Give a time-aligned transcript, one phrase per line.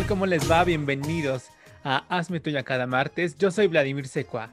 [0.00, 0.06] tal?
[0.06, 0.64] ¿Cómo les va?
[0.64, 1.48] Bienvenidos
[1.84, 3.36] a Hazme Tuya cada martes.
[3.36, 4.50] Yo soy Vladimir Secua.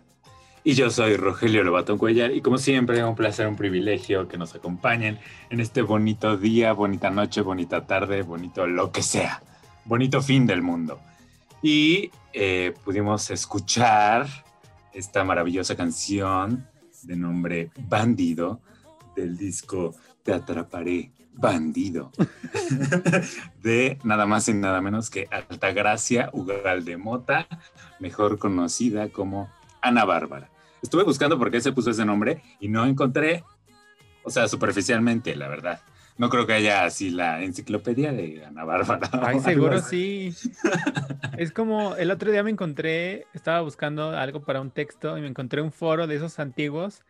[0.63, 4.55] Y yo soy Rogelio Lobatón Cuellar y como siempre un placer, un privilegio que nos
[4.55, 9.41] acompañen en este bonito día, bonita noche, bonita tarde, bonito lo que sea,
[9.85, 10.99] bonito fin del mundo.
[11.61, 14.27] Y eh, pudimos escuchar
[14.93, 16.67] esta maravillosa canción
[17.03, 18.59] de nombre Bandido
[19.15, 22.11] del disco Te atraparé, bandido,
[23.61, 27.47] de nada más y nada menos que Altagracia Ugalde Mota,
[27.99, 29.49] mejor conocida como
[29.81, 30.49] Ana Bárbara.
[30.81, 33.43] Estuve buscando por qué se puso ese nombre y no encontré,
[34.23, 35.81] o sea, superficialmente, la verdad.
[36.17, 39.07] No creo que haya así la enciclopedia de Ana Bárbara.
[39.21, 40.33] Ay, seguro sí.
[41.37, 45.27] Es como el otro día me encontré, estaba buscando algo para un texto y me
[45.27, 47.03] encontré un foro de esos antiguos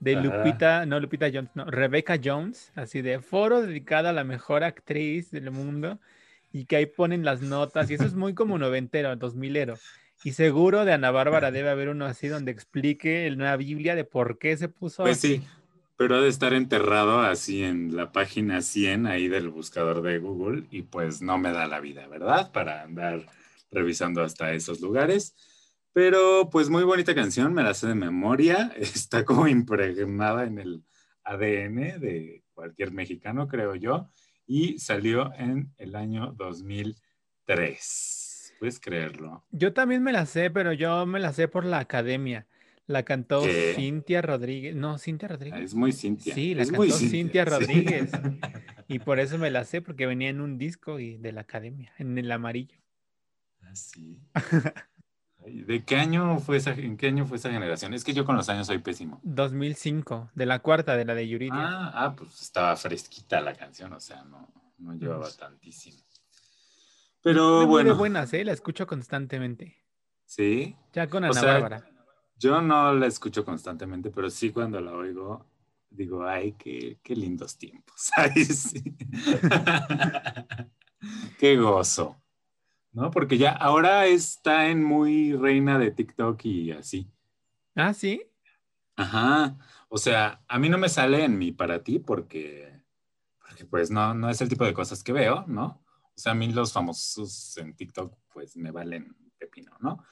[0.00, 0.16] de.
[0.16, 5.30] Lupita, no Lupita Jones, no, Rebecca Jones, así de foro dedicado a la mejor actriz
[5.30, 5.98] del mundo
[6.52, 9.74] y que ahí ponen las notas y eso es muy como noventero, dos milero.
[10.22, 14.04] Y seguro de Ana Bárbara debe haber uno así donde explique en una Biblia de
[14.04, 15.36] por qué se puso Pues así.
[15.38, 15.42] sí,
[15.96, 20.64] pero ha de estar enterrado así en la página 100 ahí del buscador de Google
[20.70, 22.52] y pues no me da la vida, ¿verdad?
[22.52, 23.26] Para andar
[23.70, 25.34] revisando hasta esos lugares.
[25.92, 30.84] Pero pues muy bonita canción, me la sé de memoria, está como impregnada en el
[31.24, 34.08] ADN de cualquier mexicano, creo yo,
[34.46, 38.54] y salió en el año 2003.
[38.58, 39.46] ¿Puedes creerlo?
[39.50, 42.46] Yo también me la sé, pero yo me la sé por la academia.
[42.86, 43.72] La cantó ¿Qué?
[43.76, 44.74] Cintia Rodríguez.
[44.74, 45.60] No, Cintia Rodríguez.
[45.60, 46.34] Es muy Cintia.
[46.34, 47.44] Sí, la es cantó Cintia.
[47.44, 48.10] Rodríguez.
[48.88, 51.92] Y por eso me la sé, porque venía en un disco y de la academia,
[51.98, 52.80] en el amarillo.
[53.60, 54.18] Ah, sí.
[55.46, 57.94] ¿De qué año fue esa, en qué año fue esa generación?
[57.94, 59.20] Es que yo con los años soy pésimo.
[59.22, 61.54] 2005, de la cuarta, de la de Yuridia.
[61.56, 65.98] Ah, ah, pues estaba fresquita la canción, o sea, no, no llevaba Pues- tantísimo.
[67.22, 68.44] Pero Tiene muy bueno, buenas, ¿eh?
[68.44, 69.76] La escucho constantemente.
[70.24, 70.76] sí.
[70.92, 71.86] Ya con O Ana sea, Bárbara.
[72.38, 75.44] Yo no la escucho constantemente, pero sí cuando la oigo,
[75.90, 78.10] digo, ay, qué, qué lindos tiempos.
[78.46, 78.82] Sí.
[81.38, 82.19] qué gozo.
[82.92, 83.10] ¿No?
[83.10, 87.10] Porque ya ahora está en muy reina de TikTok y así.
[87.74, 88.22] Ah, sí.
[88.96, 89.56] Ajá.
[89.88, 92.82] O sea, a mí no me sale en mi para ti porque,
[93.38, 95.82] porque pues no, no es el tipo de cosas que veo, ¿no?
[96.04, 100.04] O sea, a mí los famosos en TikTok pues me valen pepino, ¿no?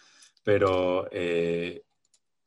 [0.43, 1.85] Pero eh,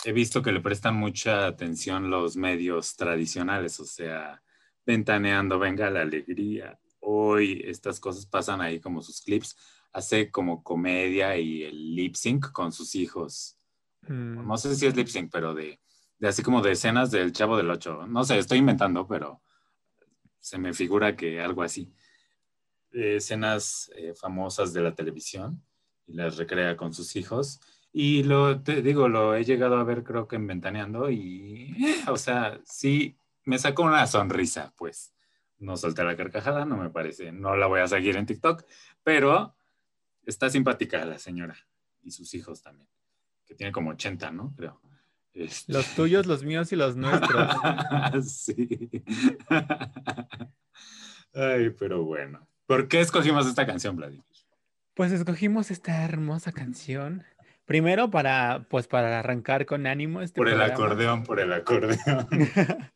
[0.04, 4.42] he visto que le prestan mucha atención los medios tradicionales, o sea,
[4.86, 6.80] ventaneando, venga la alegría.
[7.00, 9.56] Hoy estas cosas pasan ahí como sus clips,
[9.94, 13.58] hace como comedia y el lip sync con sus hijos.
[14.08, 15.80] Mm, No sé si es lip sync, pero de,
[16.20, 18.08] de así como de escenas del Chavo del Ocho.
[18.08, 19.42] No sé, estoy inventando, pero
[20.40, 21.94] se me figura que algo así.
[22.94, 25.64] Eh, escenas eh, famosas de la televisión
[26.08, 27.60] y las recrea con sus hijos.
[27.94, 32.04] Y lo, te digo, lo he llegado a ver creo que en Ventaneando y, eh,
[32.10, 35.14] o sea, sí, me sacó una sonrisa, pues.
[35.58, 38.64] No solté la carcajada, no me parece, no la voy a seguir en TikTok,
[39.04, 39.54] pero
[40.26, 41.56] está simpática la señora
[42.04, 42.90] y sus hijos también,
[43.46, 44.54] que tiene como 80, ¿no?
[44.56, 44.82] Creo.
[45.34, 47.52] Este- Los tuyos, los míos y los nuestros.
[48.32, 48.90] sí.
[51.34, 52.48] Ay, pero bueno.
[52.66, 54.24] ¿Por qué escogimos esta canción, Vladimir?
[54.94, 57.24] Pues escogimos esta hermosa canción.
[57.66, 62.28] Primero para, pues para arrancar con ánimo este Por el acordeón, por el acordeón.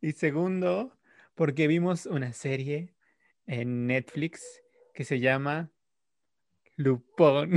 [0.00, 0.96] Y segundo,
[1.34, 2.94] porque vimos una serie
[3.46, 4.62] en Netflix
[4.96, 5.70] que se llama
[6.76, 7.52] Lupón.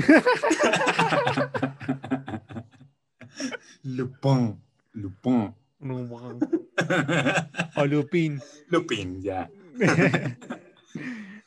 [3.83, 5.55] Lupin, Lupin.
[7.77, 8.41] o Lupin.
[8.67, 9.49] Lupin, ya.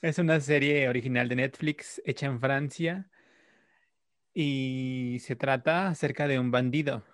[0.01, 3.09] Es una serie original de Netflix hecha en Francia
[4.35, 7.05] y se trata acerca de un bandido.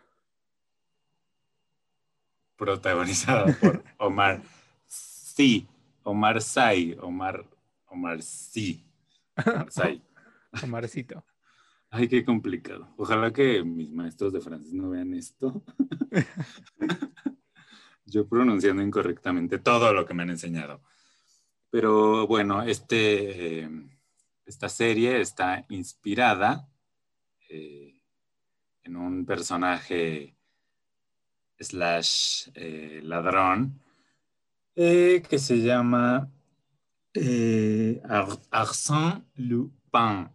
[2.57, 4.41] Protagonizada por Omar
[4.87, 5.69] Sí,
[6.03, 7.45] Omar Sy, Omar,
[7.89, 8.85] Omar Sí.
[9.37, 10.03] Omar.
[10.63, 11.25] Omarcito.
[11.91, 12.93] Ay, qué complicado.
[12.97, 15.63] Ojalá que mis maestros de francés no vean esto.
[18.05, 20.83] Yo pronunciando incorrectamente todo lo que me han enseñado.
[21.71, 23.71] Pero bueno, este, eh,
[24.45, 26.69] esta serie está inspirada
[27.49, 28.03] eh,
[28.83, 30.37] en un personaje
[31.59, 33.81] slash eh, ladrón
[34.75, 36.31] que se llama
[37.21, 40.29] eh, Ar- Arsène Lupin.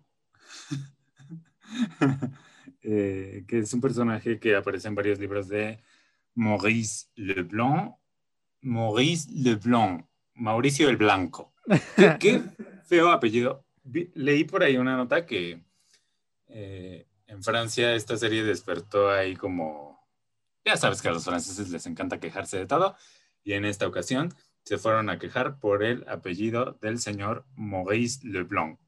[2.86, 5.80] Eh, que es un personaje que aparece en varios libros de
[6.36, 7.96] Maurice Leblanc.
[8.62, 11.54] Maurice Leblanc, Mauricio el Blanco.
[11.96, 12.42] Qué, qué
[12.86, 13.66] feo apellido.
[14.16, 15.64] Leí por ahí una nota que
[16.48, 20.06] eh, en Francia esta serie despertó ahí como...
[20.66, 22.96] Ya sabes que a los franceses les encanta quejarse de todo.
[23.46, 28.80] Y en esta ocasión se fueron a quejar por el apellido del señor Maurice Leblanc,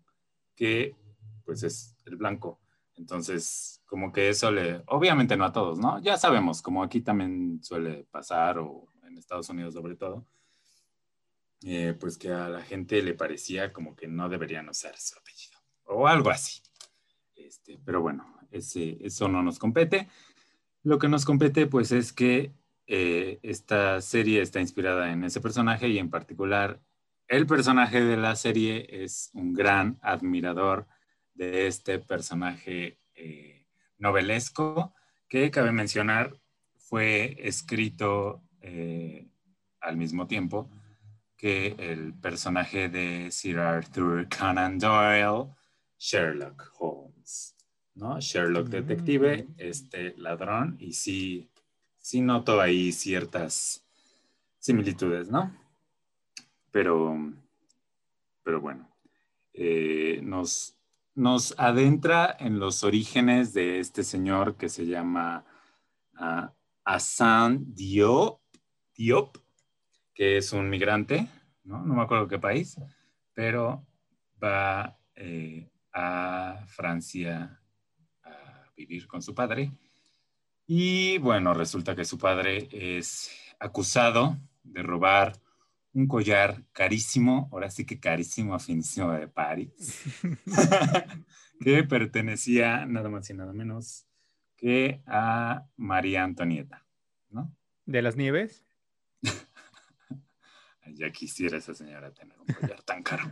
[0.56, 0.96] que
[1.44, 2.60] pues es el blanco.
[2.96, 6.02] Entonces, como que eso le, obviamente no a todos, ¿no?
[6.02, 10.26] Ya sabemos, como aquí también suele pasar, o en Estados Unidos sobre todo,
[11.64, 15.58] eh, pues que a la gente le parecía como que no deberían usar su apellido,
[15.84, 16.62] o algo así.
[17.36, 20.08] Este, pero bueno, ese, eso no nos compete.
[20.84, 22.54] Lo que nos compete, pues, es que
[22.88, 26.80] eh, esta serie está inspirada en ese personaje y en particular
[27.28, 30.88] el personaje de la serie es un gran admirador
[31.34, 33.66] de este personaje eh,
[33.98, 34.94] novelesco
[35.28, 36.40] que cabe mencionar
[36.78, 39.28] fue escrito eh,
[39.82, 40.70] al mismo tiempo
[41.36, 45.52] que el personaje de Sir Arthur Conan Doyle,
[45.98, 47.56] Sherlock Holmes,
[47.96, 48.20] ¿no?
[48.20, 51.50] Sherlock detective, este ladrón, y sí,
[52.06, 53.84] sí noto ahí ciertas
[54.60, 55.52] similitudes, ¿no?
[56.70, 57.18] Pero,
[58.44, 58.96] pero bueno,
[59.54, 60.78] eh, nos,
[61.16, 65.46] nos adentra en los orígenes de este señor que se llama
[66.20, 66.48] uh,
[66.84, 69.38] Hassan Diop,
[70.14, 71.28] que es un migrante,
[71.64, 71.84] ¿no?
[71.84, 72.80] No me acuerdo qué país,
[73.34, 73.84] pero
[74.44, 77.60] va eh, a Francia
[78.22, 79.72] a vivir con su padre.
[80.68, 83.30] Y bueno, resulta que su padre es
[83.60, 85.34] acusado de robar
[85.94, 90.04] un collar carísimo, ahora sí que carísimo, finísimo de París,
[91.62, 94.06] que pertenecía nada más y nada menos
[94.58, 96.86] que a María Antonieta,
[97.30, 97.56] ¿no?
[97.86, 98.66] ¿De las nieves?
[100.88, 103.32] ya quisiera esa señora tener un collar tan caro.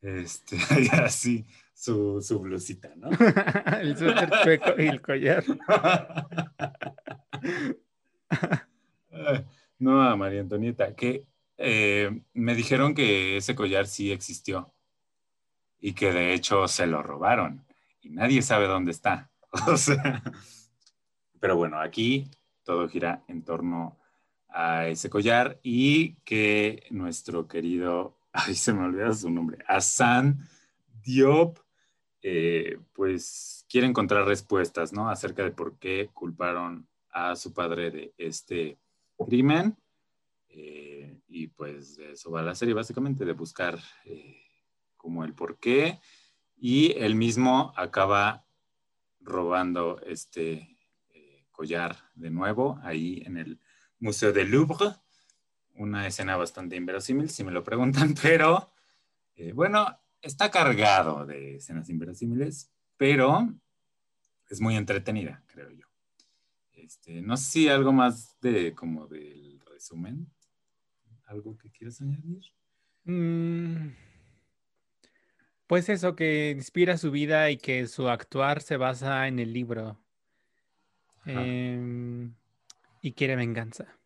[0.00, 0.58] Este,
[0.92, 3.10] así su, su blusita, ¿no?
[3.80, 5.44] el suéter chueco y el collar.
[9.78, 11.26] no, a María Antonieta, que
[11.58, 14.72] eh, me dijeron que ese collar sí existió
[15.78, 17.66] y que de hecho se lo robaron
[18.00, 19.30] y nadie sabe dónde está.
[19.68, 20.20] O sea,
[21.38, 22.28] pero bueno, aquí
[22.64, 24.00] todo gira en torno
[24.48, 30.44] a ese collar y que nuestro querido, ay, se me olvida su nombre, Hassan
[31.04, 31.58] Diop,
[32.26, 35.10] eh, pues quiere encontrar respuestas, ¿no?
[35.10, 38.78] Acerca de por qué culparon a su padre de este
[39.28, 39.76] crimen.
[40.48, 44.40] Eh, y pues eso va la serie, básicamente, de buscar eh,
[44.96, 46.00] como el por qué.
[46.56, 48.46] Y él mismo acaba
[49.20, 50.78] robando este
[51.10, 53.60] eh, collar de nuevo ahí en el
[53.98, 54.94] Museo del Louvre.
[55.74, 58.70] Una escena bastante inverosímil, si me lo preguntan, pero
[59.52, 63.52] bueno, está cargado de escenas inverosímiles, pero
[64.48, 65.86] es muy entretenida, creo yo.
[66.72, 70.30] Este, no sé si algo más de como del resumen.
[71.26, 72.42] ¿Algo que quieras añadir?
[73.04, 73.94] Mm,
[75.66, 79.98] pues eso, que inspira su vida y que su actuar se basa en el libro.
[81.26, 82.28] Eh,
[83.00, 83.98] y quiere venganza.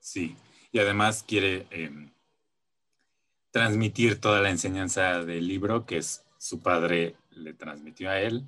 [0.00, 0.36] Sí,
[0.72, 1.90] y además quiere eh,
[3.54, 8.44] transmitir toda la enseñanza del libro que es, su padre le transmitió a él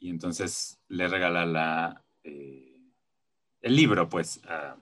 [0.00, 2.80] y entonces le regala la, eh,
[3.60, 4.76] el libro pues a,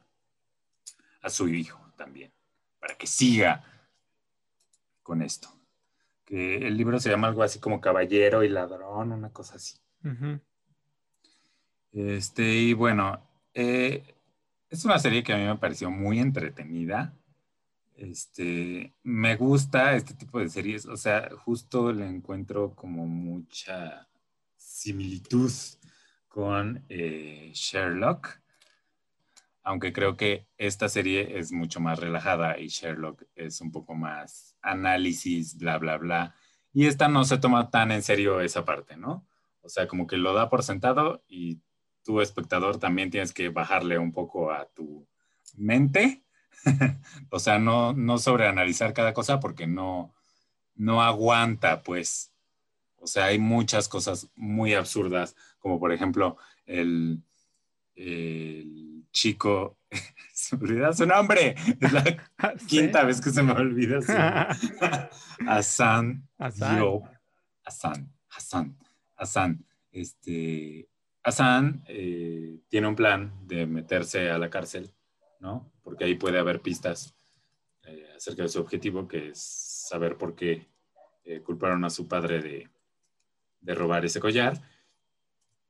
[1.21, 2.32] a su hijo también,
[2.80, 3.62] para que siga
[5.02, 5.54] con esto.
[6.25, 9.76] Que el libro se llama algo así como Caballero y Ladrón, una cosa así.
[10.02, 10.40] Uh -huh.
[11.92, 13.21] Este, y bueno,
[13.52, 14.14] eh,
[14.71, 17.12] es una serie que a mí me pareció muy entretenida.
[18.02, 24.09] Este, me gusta este tipo de series, o sea, justo le encuentro como mucha
[24.56, 25.52] similitud
[26.26, 28.40] con eh, Sherlock,
[29.62, 34.56] aunque creo que esta serie es mucho más relajada y Sherlock es un poco más
[34.62, 36.35] análisis, bla, bla, bla.
[36.73, 39.25] Y esta no se toma tan en serio esa parte, ¿no?
[39.61, 41.61] O sea, como que lo da por sentado y
[42.02, 45.06] tu espectador también tienes que bajarle un poco a tu
[45.54, 46.21] mente.
[47.31, 50.14] o sea, no, no sobreanalizar cada cosa porque no,
[50.75, 52.33] no aguanta, pues.
[52.97, 57.23] O sea, hay muchas cosas muy absurdas, como por ejemplo el,
[57.97, 59.78] el chico,
[60.33, 62.04] se me olvida su nombre, es la
[62.59, 62.66] ¿Sí?
[62.66, 64.12] quinta vez que se me olvida su
[65.47, 66.78] Hassan, Hassan.
[66.78, 67.02] Yo,
[67.64, 68.76] Hassan, Hassan,
[69.16, 70.88] Hassan, este,
[71.23, 74.95] Hassan eh, tiene un plan de meterse a la cárcel,
[75.40, 75.71] ¿no?
[75.82, 77.14] Porque ahí puede haber pistas
[77.84, 79.40] eh, acerca de su objetivo, que es
[79.88, 80.68] saber por qué
[81.24, 82.68] eh, culparon a su padre de,
[83.60, 84.60] de robar ese collar.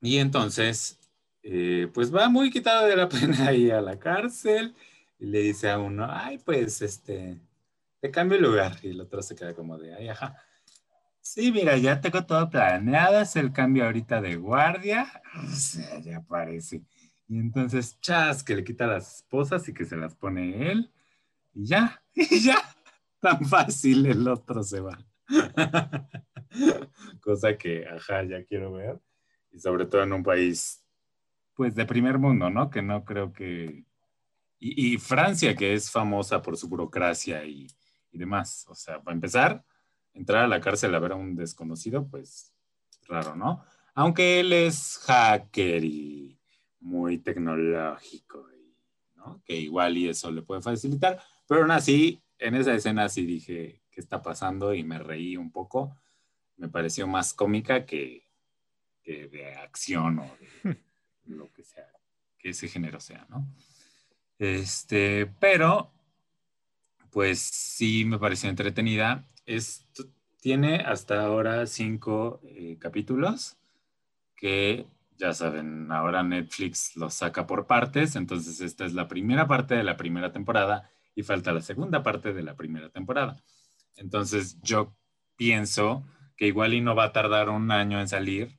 [0.00, 0.99] Y entonces,
[1.42, 4.75] eh, pues va muy quitado de la pena ahí a la cárcel
[5.19, 7.38] y le dice a uno, ay, pues, este,
[8.00, 8.76] te cambio el lugar.
[8.83, 10.37] Y el otro se queda como de, ay, ajá.
[11.21, 15.23] Sí, mira, ya tengo todo planeado, es el cambio ahorita de guardia.
[15.35, 16.83] O sea, ya parece.
[17.29, 20.91] Y entonces, chas, que le quita las esposas y que se las pone él.
[21.55, 22.59] Y ya, y ya.
[23.21, 24.99] Tan fácil el otro se va.
[27.21, 29.00] Cosa que, ajá, ya quiero ver.
[29.52, 30.85] Y sobre todo en un país,
[31.55, 32.71] pues, de primer mundo, ¿no?
[32.71, 33.85] Que no creo que...
[34.59, 37.67] Y, y Francia, que es famosa por su burocracia y,
[38.11, 38.67] y demás.
[38.69, 39.64] O sea, para empezar,
[40.14, 42.52] entrar a la cárcel a ver a un desconocido, pues,
[43.09, 43.64] raro, ¿no?
[43.95, 46.38] Aunque él es hacker y
[46.83, 48.49] muy tecnológico,
[49.17, 49.43] ¿no?
[49.45, 51.21] Que igual y eso le puede facilitar.
[51.49, 54.75] Pero aún así, en esa escena sí dije, ¿qué está pasando?
[54.75, 55.97] Y me reí un poco.
[56.57, 58.29] Me pareció más cómica que,
[59.03, 60.77] que de acción o de
[61.27, 61.89] lo que sea,
[62.39, 63.47] que ese género sea, ¿no?
[64.39, 65.93] Este, pero,
[67.11, 69.25] pues sí me pareció entretenida.
[69.47, 69.87] Es,
[70.41, 73.57] tiene hasta ahora cinco eh, capítulos
[74.35, 74.87] que
[75.23, 79.85] ya saben, ahora Netflix los saca por partes, entonces esta es la primera parte de
[79.85, 83.41] la primera temporada y falta la segunda parte de la primera temporada.
[83.95, 84.97] Entonces yo
[85.37, 86.05] pienso
[86.37, 88.59] que igual y no va a tardar un año en salir,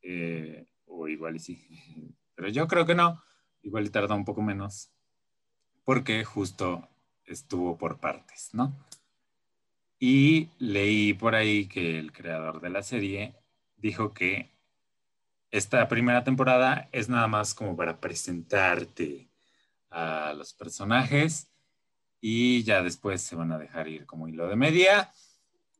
[0.00, 3.20] eh, o igual y sí, pero yo creo que no,
[3.62, 4.92] igual y tarda un poco menos,
[5.82, 6.88] porque justo
[7.24, 8.78] estuvo por partes, ¿no?
[9.98, 13.34] Y leí por ahí que el creador de la serie
[13.76, 14.56] dijo que
[15.50, 19.30] esta primera temporada es nada más como para presentarte
[19.90, 21.50] a los personajes
[22.20, 25.12] y ya después se van a dejar ir como hilo de media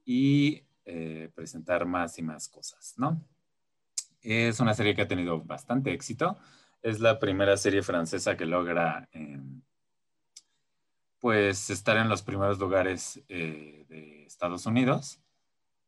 [0.04, 3.22] y eh, presentar más y más cosas, ¿no?
[4.22, 6.38] Es una serie que ha tenido bastante éxito.
[6.82, 9.40] Es la primera serie francesa que logra eh,
[11.18, 15.20] pues estar en los primeros lugares eh, de Estados Unidos,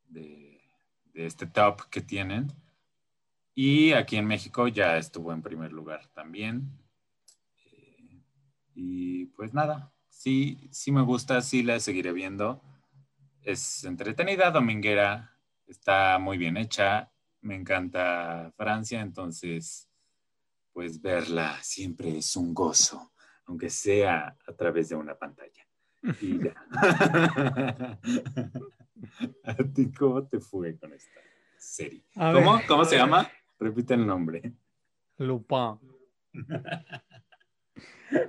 [0.08, 0.60] de,
[1.14, 2.52] de este top que tienen.
[3.54, 6.70] Y aquí en México ya estuvo en primer lugar también.
[7.72, 8.22] Eh,
[8.74, 12.62] y pues nada, sí, sí me gusta, sí la seguiré viendo.
[13.42, 17.10] Es entretenida, dominguera, está muy bien hecha.
[17.42, 19.88] Me encanta Francia, entonces,
[20.72, 23.12] pues verla siempre es un gozo,
[23.46, 25.66] aunque sea a través de una pantalla.
[26.20, 26.54] Y ya.
[29.44, 31.20] ¿A ti cómo te fue con esta
[31.58, 32.04] serie?
[32.16, 32.56] A ¿Cómo?
[32.56, 32.66] ver.
[32.66, 33.30] ¿Cómo se llama?
[33.60, 34.52] Repite el nombre.
[35.18, 35.78] Lupin.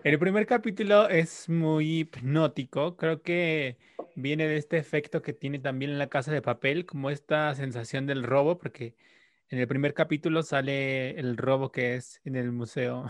[0.03, 2.97] El primer capítulo es muy hipnótico.
[2.97, 3.77] Creo que
[4.15, 8.05] viene de este efecto que tiene también en la casa de papel, como esta sensación
[8.05, 8.95] del robo, porque
[9.49, 13.09] en el primer capítulo sale el robo que es en el museo.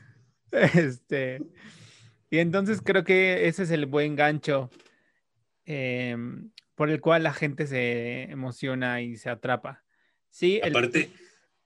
[0.52, 1.40] Este,
[2.28, 4.68] y entonces creo que ese es el buen gancho
[5.64, 9.84] em, por el cual la gente se emociona y se atrapa.
[10.30, 11.10] Sí, el- Aparte,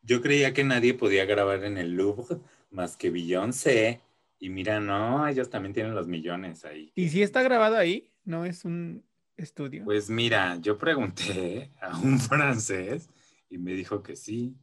[0.02, 2.38] yo creía que nadie podía grabar en el Louvre
[2.70, 4.00] más que Beyoncé.
[4.38, 6.92] Y mira, no, ellos también tienen los millones ahí.
[6.94, 9.04] y si está grabado ahí, no es un
[9.36, 9.84] estudio.
[9.84, 13.08] Pues mira, yo pregunté a un francés
[13.48, 14.54] y me dijo que sí.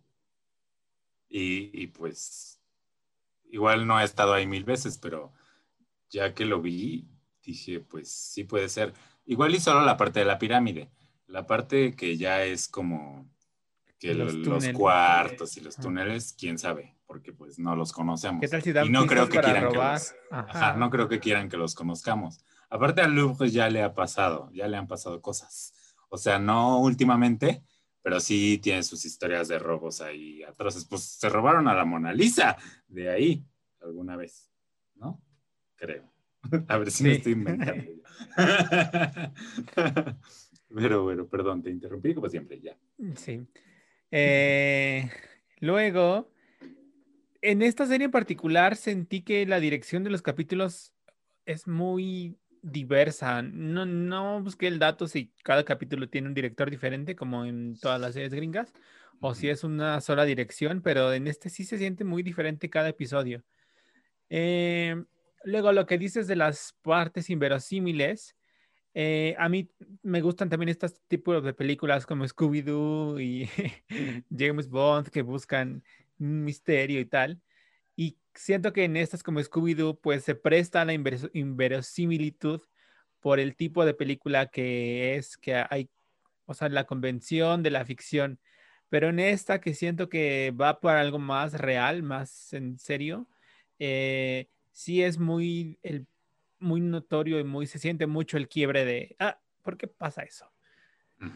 [1.27, 2.61] Y, y pues,
[3.49, 5.33] igual no he estado ahí mil veces, pero
[6.09, 7.07] ya que lo vi,
[7.43, 8.93] dije, pues sí puede ser.
[9.25, 10.89] Igual y solo la parte de la pirámide.
[11.27, 13.29] La parte que ya es como
[13.99, 14.33] que Los
[14.77, 18.41] cuartos y los túneles, quién sabe, porque pues no los conocemos.
[18.41, 20.49] ¿Qué tal si dan y no creo que quieran que los- Ajá.
[20.49, 22.43] Ajá, no creo que quieran que los conozcamos.
[22.69, 25.73] Aparte al Louvre ya le ha pasado, ya le han pasado cosas.
[26.09, 27.63] O sea, no últimamente,
[28.01, 30.83] pero sí tiene sus historias de robos ahí atroces.
[30.85, 33.45] Pues se robaron a la Mona Lisa de ahí
[33.79, 34.51] alguna vez,
[34.95, 35.21] ¿no?
[35.75, 36.12] Creo.
[36.67, 37.15] A ver si me Sí.
[37.17, 37.83] estoy inventando.
[40.75, 42.77] Pero bueno, perdón, te interrumpí como siempre, ya.
[43.15, 43.45] Sí.
[44.11, 45.09] Eh,
[45.59, 46.31] luego,
[47.41, 50.93] en esta serie en particular sentí que la dirección de los capítulos
[51.45, 53.41] es muy diversa.
[53.41, 57.99] No, no busqué el dato si cada capítulo tiene un director diferente, como en todas
[57.99, 58.73] las series gringas,
[59.19, 62.89] o si es una sola dirección, pero en este sí se siente muy diferente cada
[62.89, 63.43] episodio.
[64.29, 65.03] Eh,
[65.43, 68.35] luego, lo que dices de las partes inverosímiles,
[68.93, 69.71] eh, a mí
[70.03, 73.49] me gustan también estos tipos de películas como Scooby-Doo y
[74.35, 75.83] James Bond que buscan
[76.19, 77.41] un misterio y tal.
[77.95, 82.61] Y siento que en estas como Scooby-Doo, pues se presta a la inveros- inverosimilitud
[83.19, 85.89] por el tipo de película que es, que hay,
[86.45, 88.39] o sea, la convención de la ficción.
[88.89, 93.27] Pero en esta que siento que va por algo más real, más en serio,
[93.79, 96.07] eh, sí es muy, el,
[96.59, 100.51] muy notorio y muy, se siente mucho el quiebre de, ah, ¿por qué pasa eso?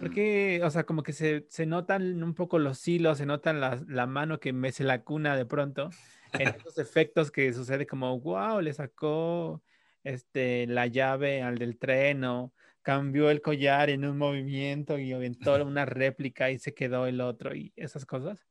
[0.02, 3.82] Porque, o sea, como que se, se notan un poco los hilos, se notan la,
[3.88, 5.92] la mano que mece la cuna de pronto,
[6.34, 9.64] en esos efectos que sucede como, wow, le sacó
[10.04, 15.56] este, la llave al del tren o cambió el collar en un movimiento y aventó
[15.66, 18.46] una réplica y se quedó el otro y esas cosas.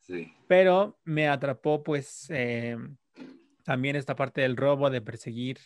[0.00, 0.32] Sí.
[0.48, 2.76] Pero me atrapó pues eh,
[3.64, 5.58] también esta parte del robo, de perseguir,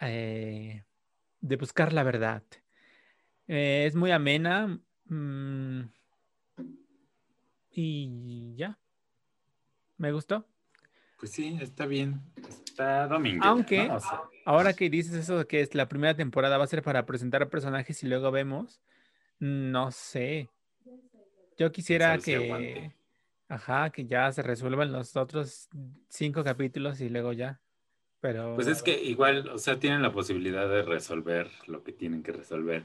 [0.00, 0.84] eh,
[1.40, 2.42] de buscar la verdad.
[3.48, 4.78] Eh, es muy amena.
[5.06, 5.82] mm,
[7.72, 8.78] y ya.
[9.96, 10.46] Me gustó.
[11.18, 12.20] Pues sí, está bien.
[12.64, 13.44] Está domingo.
[13.44, 13.90] Aunque-
[14.46, 17.42] Ahora que dices eso de que es la primera temporada va a ser para presentar
[17.42, 18.80] a personajes y luego vemos,
[19.38, 20.48] no sé.
[21.58, 22.96] Yo quisiera que, aguante.
[23.50, 25.68] Ajá, que ya se resuelvan los otros
[26.08, 27.60] cinco capítulos y luego ya.
[28.20, 32.22] Pero Pues es que igual, o sea, tienen la posibilidad de resolver lo que tienen
[32.22, 32.84] que resolver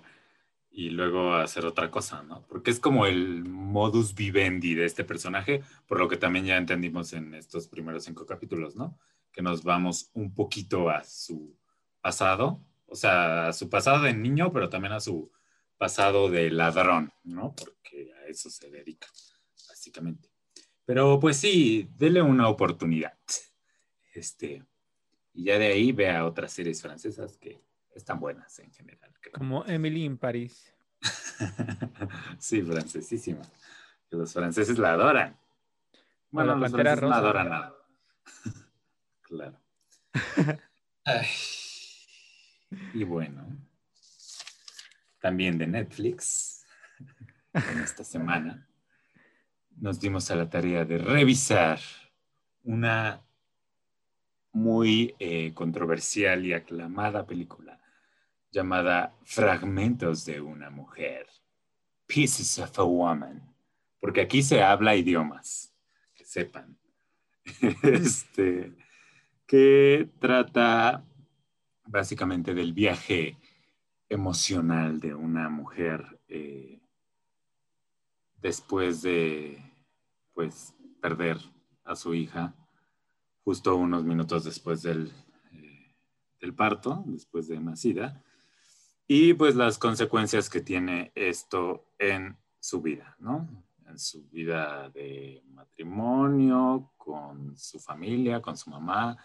[0.71, 2.45] y luego hacer otra cosa, ¿no?
[2.47, 7.13] Porque es como el modus vivendi de este personaje, por lo que también ya entendimos
[7.13, 8.97] en estos primeros cinco capítulos, ¿no?
[9.31, 11.55] Que nos vamos un poquito a su
[12.01, 15.31] pasado, o sea, a su pasado de niño, pero también a su
[15.77, 17.53] pasado de ladrón, ¿no?
[17.55, 19.07] Porque a eso se dedica,
[19.69, 20.34] básicamente.
[20.85, 23.17] Pero pues sí, dele una oportunidad.
[24.13, 24.63] Este,
[25.33, 27.61] y ya de ahí vea otras series francesas que
[27.93, 29.11] están buenas en general.
[29.19, 29.33] creo.
[29.33, 30.73] como Emily en París.
[32.39, 33.41] sí, francesísima.
[34.11, 35.37] Los franceses la adoran.
[36.31, 37.17] Bueno, la los franceses no Rosa.
[37.19, 37.75] adoran nada.
[39.21, 39.59] claro.
[41.03, 41.27] Ay.
[42.93, 43.45] Y bueno,
[45.19, 46.65] también de Netflix,
[47.53, 48.67] en esta semana,
[49.77, 51.79] nos dimos a la tarea de revisar
[52.63, 53.21] una
[54.51, 57.81] muy eh, controversial y aclamada película
[58.51, 61.27] llamada Fragmentos de una mujer,
[62.07, 63.53] Pieces of a Woman,
[63.99, 65.73] porque aquí se habla idiomas,
[66.13, 66.77] que sepan.
[67.83, 68.71] este,
[69.45, 71.03] que trata
[71.85, 73.37] básicamente del viaje
[74.07, 76.79] emocional de una mujer eh,
[78.41, 79.61] después de
[80.33, 81.37] pues perder
[81.83, 82.53] a su hija
[83.43, 85.11] justo unos minutos después del,
[85.51, 88.23] eh, parto, después de nacida,
[89.07, 93.47] y pues las consecuencias que tiene esto en su vida, ¿no?
[93.87, 99.15] En su vida de matrimonio, con su familia, con su mamá,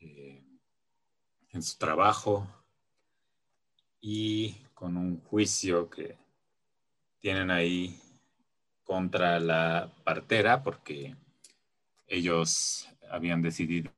[0.00, 0.42] eh,
[1.50, 2.46] en su trabajo
[4.00, 6.16] y con un juicio que
[7.18, 8.00] tienen ahí
[8.88, 11.14] contra la partera porque
[12.06, 13.92] ellos habían decidido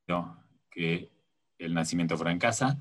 [0.69, 1.13] que
[1.59, 2.77] el nacimiento fuera en casa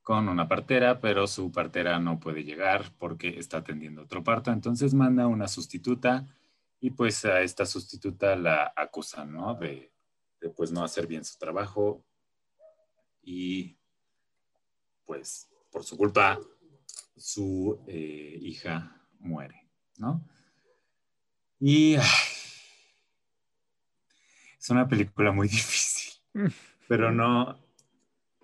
[0.00, 4.94] con una partera, pero su partera no puede llegar porque está atendiendo otro parto, entonces
[4.94, 6.26] manda una sustituta
[6.80, 9.56] y pues a esta sustituta la acusan, ¿no?
[9.56, 9.92] De,
[10.56, 12.02] pues no hacer bien su trabajo
[13.20, 13.76] y
[15.04, 16.40] pues por su culpa
[17.14, 19.68] su eh, hija muere,
[19.98, 20.24] ¿no?
[21.60, 21.96] Y
[24.58, 26.20] es una película muy difícil,
[26.88, 27.58] pero no,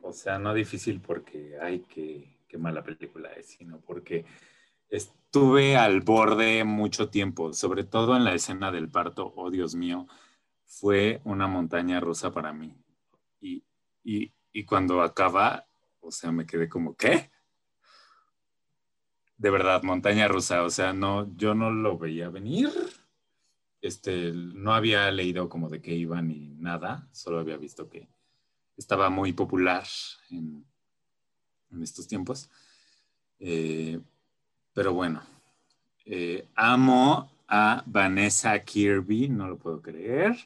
[0.03, 4.25] o sea, no difícil porque, ay, qué, qué mala película es, sino porque
[4.89, 10.07] estuve al borde mucho tiempo, sobre todo en la escena del parto, oh Dios mío,
[10.65, 12.75] fue una montaña rusa para mí.
[13.41, 13.65] Y,
[14.05, 15.67] y, y cuando acaba,
[16.01, 17.31] o sea, me quedé como, ¿qué?
[19.37, 22.71] De verdad, montaña rusa, o sea, no, yo no lo veía venir.
[23.83, 28.09] Este, no había leído como de qué iba ni nada, solo había visto que
[28.77, 29.85] estaba muy popular
[30.31, 30.65] en,
[31.71, 32.49] en estos tiempos.
[33.41, 34.01] Eh,
[34.73, 35.23] pero bueno,
[36.05, 40.37] eh, amo a Vanessa Kirby, no lo puedo creer.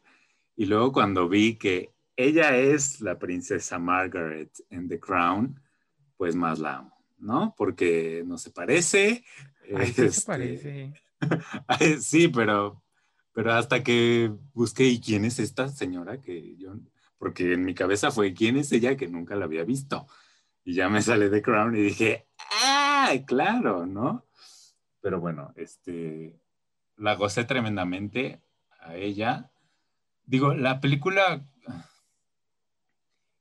[0.57, 5.61] Y luego cuando vi que ella es la princesa Margaret en The Crown,
[6.16, 7.55] pues más la amo, ¿no?
[7.57, 9.25] Porque no se parece.
[9.77, 10.94] Ay, sí se este, parece.
[12.01, 12.83] Sí, pero,
[13.37, 16.22] pero hasta que busqué, ¿y quién es esta señora?
[16.22, 16.72] Que yo,
[17.18, 20.07] porque en mi cabeza fue, ¿quién es ella que nunca la había visto?
[20.64, 22.29] Y ya me sale The Crown y dije,
[22.64, 23.85] ¡ah, claro!
[23.85, 24.25] ¿No?
[25.03, 26.40] Pero bueno, este,
[26.96, 28.40] la gocé tremendamente
[28.81, 29.51] a ella.
[30.25, 31.44] Digo, la película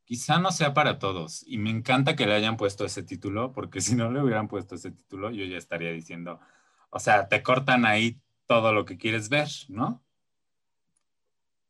[0.03, 3.79] quizá no sea para todos y me encanta que le hayan puesto ese título porque
[3.79, 6.41] si no le hubieran puesto ese título yo ya estaría diciendo,
[6.89, 10.03] o sea, te cortan ahí todo lo que quieres ver, ¿no?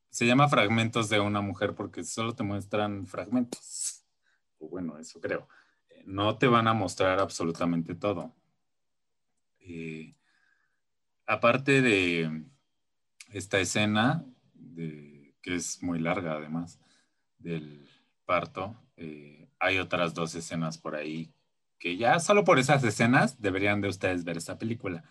[0.09, 4.05] Se llama Fragmentos de una mujer porque solo te muestran fragmentos.
[4.59, 5.47] O bueno, eso creo.
[6.05, 8.33] No te van a mostrar absolutamente todo.
[9.59, 10.15] Eh,
[11.25, 12.45] aparte de
[13.31, 14.25] esta escena,
[14.75, 16.79] que es muy larga además,
[17.37, 17.89] del
[18.25, 21.33] parto, eh, hay otras dos escenas por ahí
[21.79, 25.03] que ya solo por esas escenas deberían de ustedes ver esta película.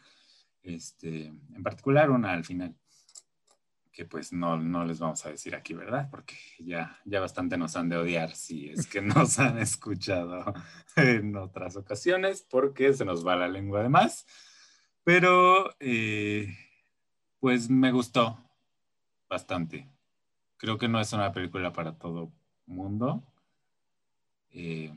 [0.64, 2.74] Este, en particular una al final,
[3.92, 6.08] que pues no, no les vamos a decir aquí, ¿verdad?
[6.10, 10.52] Porque ya, ya bastante nos han de odiar si es que nos han escuchado
[10.96, 14.26] en otras ocasiones, porque se nos va la lengua de más.
[15.04, 16.56] Pero, eh,
[17.38, 18.38] pues me gustó
[19.28, 19.88] bastante.
[20.56, 22.32] Creo que no es una película para todo
[22.66, 23.22] mundo.
[24.50, 24.92] Eh,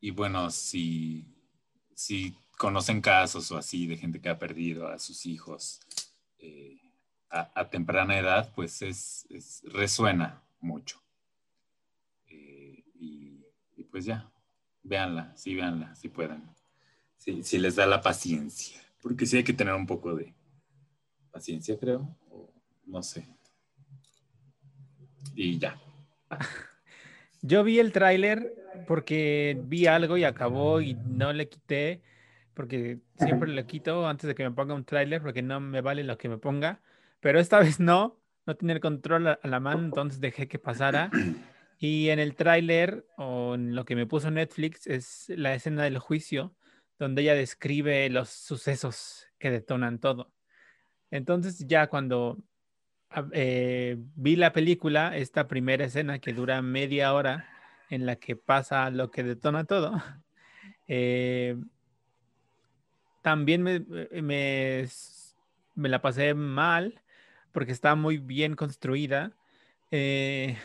[0.00, 1.26] y bueno, si,
[1.94, 5.80] si conocen casos o así de gente que ha perdido a sus hijos
[6.38, 6.80] eh,
[7.30, 11.02] a, a, temprana edad, pues es, es resuena mucho.
[12.28, 13.44] Eh, y,
[13.76, 14.30] y, pues ya,
[14.82, 16.42] véanla, sí, véanla, si pueden.
[17.16, 20.34] Sí, si les da la paciencia, porque sí hay que tener un poco de
[21.30, 22.52] paciencia, creo, o
[22.86, 23.26] no sé.
[25.34, 25.78] Y ya.
[27.42, 28.54] Yo vi el tráiler
[28.86, 32.00] porque vi algo y acabó y no le quité,
[32.56, 36.02] porque siempre le quito antes de que me ponga un tráiler porque no me vale
[36.02, 36.80] lo que me ponga,
[37.20, 41.10] pero esta vez no, no tenía el control a la mano, entonces dejé que pasara.
[41.78, 45.98] Y en el tráiler o en lo que me puso Netflix es la escena del
[45.98, 46.56] juicio,
[46.98, 50.32] donde ella describe los sucesos que detonan todo.
[51.10, 52.38] Entonces ya cuando
[53.32, 57.46] eh, vi la película, esta primera escena que dura media hora
[57.90, 60.02] en la que pasa lo que detona todo,
[60.88, 61.58] eh,
[63.26, 64.86] también me, me,
[65.74, 67.02] me, la pasé mal
[67.50, 69.32] porque está muy bien construida.
[69.90, 70.56] Eh,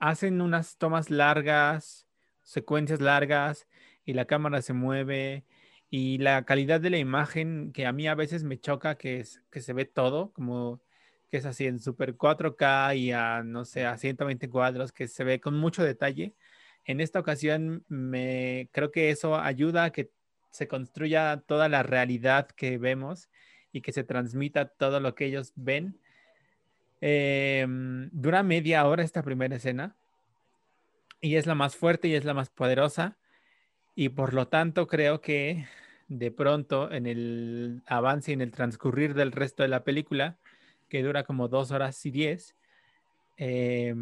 [0.00, 2.06] hacen unas tomas largas,
[2.42, 3.66] secuencias largas
[4.04, 5.46] y la cámara se mueve
[5.88, 9.62] y la calidad de la imagen que a mí a veces me choca que, que
[9.62, 10.82] se ve todo como
[11.30, 15.24] que es así en super 4K y a, no sé, a 120 cuadros, que se
[15.24, 16.34] ve con mucho detalle.
[16.84, 20.10] En esta ocasión, me creo que eso ayuda a que
[20.54, 23.28] se construya toda la realidad que vemos
[23.72, 25.98] y que se transmita todo lo que ellos ven.
[27.00, 27.66] Eh,
[28.12, 29.96] dura media hora esta primera escena
[31.20, 33.16] y es la más fuerte y es la más poderosa
[33.96, 35.66] y por lo tanto creo que
[36.06, 40.38] de pronto en el avance y en el transcurrir del resto de la película
[40.88, 42.54] que dura como dos horas y diez,
[43.38, 43.92] eh,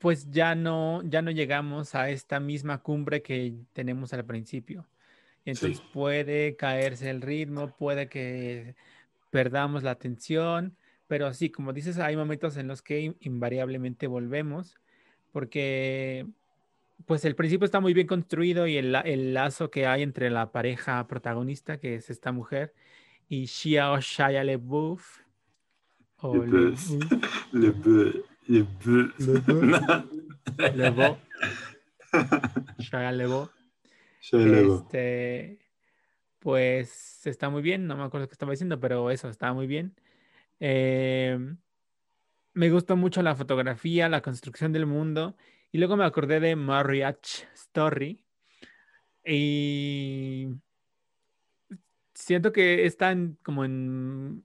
[0.00, 4.86] pues ya no, ya no llegamos a esta misma cumbre que tenemos al principio.
[5.44, 5.84] Entonces sí.
[5.92, 8.74] puede caerse el ritmo, puede que
[9.30, 10.74] perdamos la atención,
[11.06, 14.78] pero así como dices, hay momentos en los que invariablemente volvemos,
[15.32, 16.26] porque
[17.04, 20.50] pues el principio está muy bien construido y el, el lazo que hay entre la
[20.50, 22.72] pareja protagonista, que es esta mujer,
[23.28, 25.20] y Shia Shia LeBouf.
[26.22, 26.36] O
[27.52, 28.24] Le Beau.
[28.50, 28.66] Le
[30.90, 31.16] Beau.
[33.12, 33.50] Le Beau.
[34.32, 34.76] Le Beau.
[34.80, 35.58] Este,
[36.40, 39.94] pues está muy bien, no me acuerdo qué estaba diciendo, pero eso, está muy bien.
[40.58, 41.38] Eh,
[42.54, 45.36] me gustó mucho la fotografía, la construcción del mundo,
[45.70, 48.24] y luego me acordé de Marriage Story,
[49.24, 50.48] y
[52.14, 54.44] siento que están como en,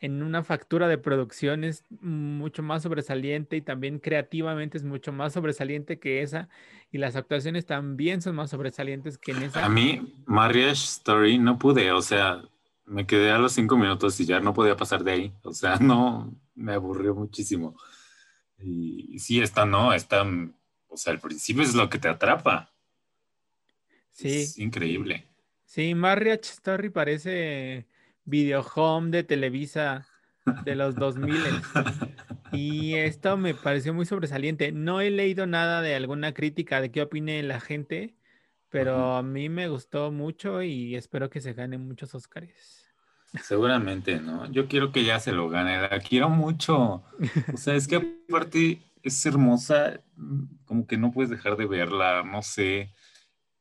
[0.00, 5.32] en, una factura de producción es mucho más sobresaliente y también creativamente es mucho más
[5.32, 6.48] sobresaliente que esa
[6.90, 9.64] y las actuaciones también son más sobresalientes que en esa.
[9.64, 12.42] A mí, Marriage Story no pude, o sea,
[12.84, 15.76] me quedé a los cinco minutos y ya no podía pasar de ahí, o sea,
[15.80, 17.76] no, me aburrió muchísimo.
[18.58, 20.22] Y sí, esta no, esta,
[20.88, 22.72] o sea, al principio es lo que te atrapa.
[24.10, 24.40] Sí.
[24.40, 25.26] Es increíble.
[25.64, 27.86] Sí, Marriage Story parece
[28.30, 30.06] video home de Televisa
[30.64, 31.36] de los 2000.
[32.52, 34.72] Y esto me pareció muy sobresaliente.
[34.72, 38.16] No he leído nada de alguna crítica de qué opine la gente,
[38.70, 42.86] pero a mí me gustó mucho y espero que se gane muchos Óscares.
[43.40, 44.50] Seguramente, ¿no?
[44.50, 47.04] Yo quiero que ya se lo gane, la quiero mucho.
[47.52, 47.96] O sea, es que
[48.28, 50.00] aparte es hermosa,
[50.64, 52.92] como que no puedes dejar de verla, no sé,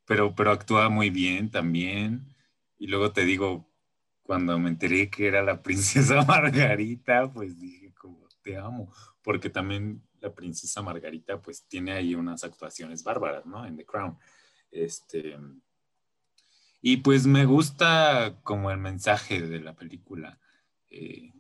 [0.06, 2.36] pero, pero actúa muy bien también.
[2.80, 3.69] Y luego te digo,
[4.30, 10.04] cuando me enteré que era la princesa Margarita, pues dije como, te amo, porque también
[10.20, 13.66] la princesa Margarita pues tiene ahí unas actuaciones bárbaras, ¿no?
[13.66, 14.20] En The Crown.
[14.70, 15.36] Este,
[16.80, 20.38] y pues me gusta como el mensaje de la película,
[20.92, 21.34] eh,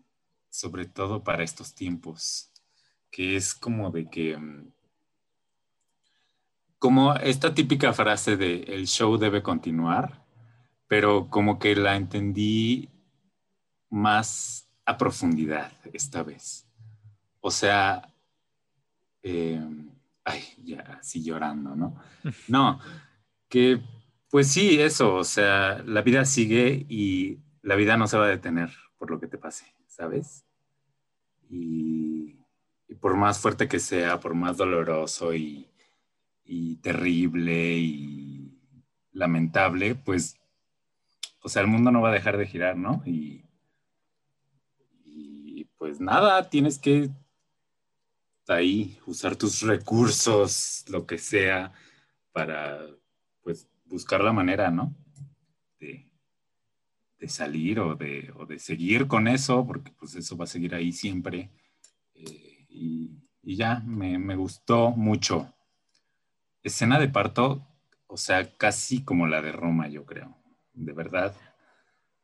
[0.49, 2.51] sobre todo para estos tiempos,
[3.11, 4.73] que es como de que, mm,
[6.79, 10.18] como esta típica frase de el show debe continuar,
[10.89, 12.89] pero como que la entendí
[13.89, 16.67] más a profundidad esta vez.
[17.39, 18.13] O sea,
[19.23, 19.61] eh,
[20.25, 21.95] ay, ya así llorando, ¿no?
[22.49, 22.81] No,
[23.47, 23.81] que
[24.29, 28.29] pues sí, eso, o sea, la vida sigue y la vida no se va a
[28.29, 30.45] detener por lo que te pase, ¿sabes?
[31.49, 32.35] Y,
[32.99, 35.67] por más fuerte que sea, por más doloroso y,
[36.81, 38.59] terrible y
[39.11, 40.38] lamentable, pues,
[41.41, 43.01] o sea, el mundo no va a dejar de girar, ¿no?
[43.05, 43.45] Y,
[45.03, 47.09] y pues nada, tienes que
[48.47, 51.71] ahí usar tus recursos, lo que sea,
[52.31, 52.85] para
[53.85, 54.95] buscar la manera, ¿no?
[55.79, 56.07] De,
[57.27, 61.51] salir o de, seguir con eso, porque pues eso va a seguir ahí siempre.
[62.13, 65.53] Eh, y, ya, me, gustó mucho.
[66.63, 67.67] Escena de parto,
[68.07, 70.37] o sea, casi como la de Roma, yo creo,
[70.79, 71.35] de verdad.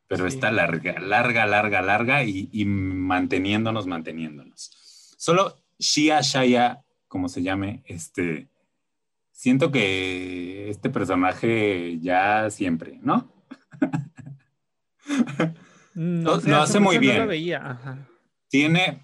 [0.08, 4.70] Pero está larga, larga, larga, larga y, y manteniéndonos, manteniéndonos.
[5.18, 8.48] Solo Shia Shaya, como se llame, este,
[9.32, 13.32] siento que este personaje ya siempre, ¿no?
[15.94, 17.26] Mm, lo, hace muy bien.
[17.26, 18.06] veía.
[18.48, 19.00] Tiene,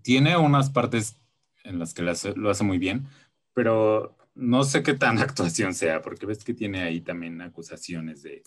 [0.00, 1.20] tiene unas partes
[1.64, 3.06] en las que lo hace, muy bien,
[3.52, 8.42] pero no sé qué tan actuación sea, porque ves que tiene ahí también acusaciones de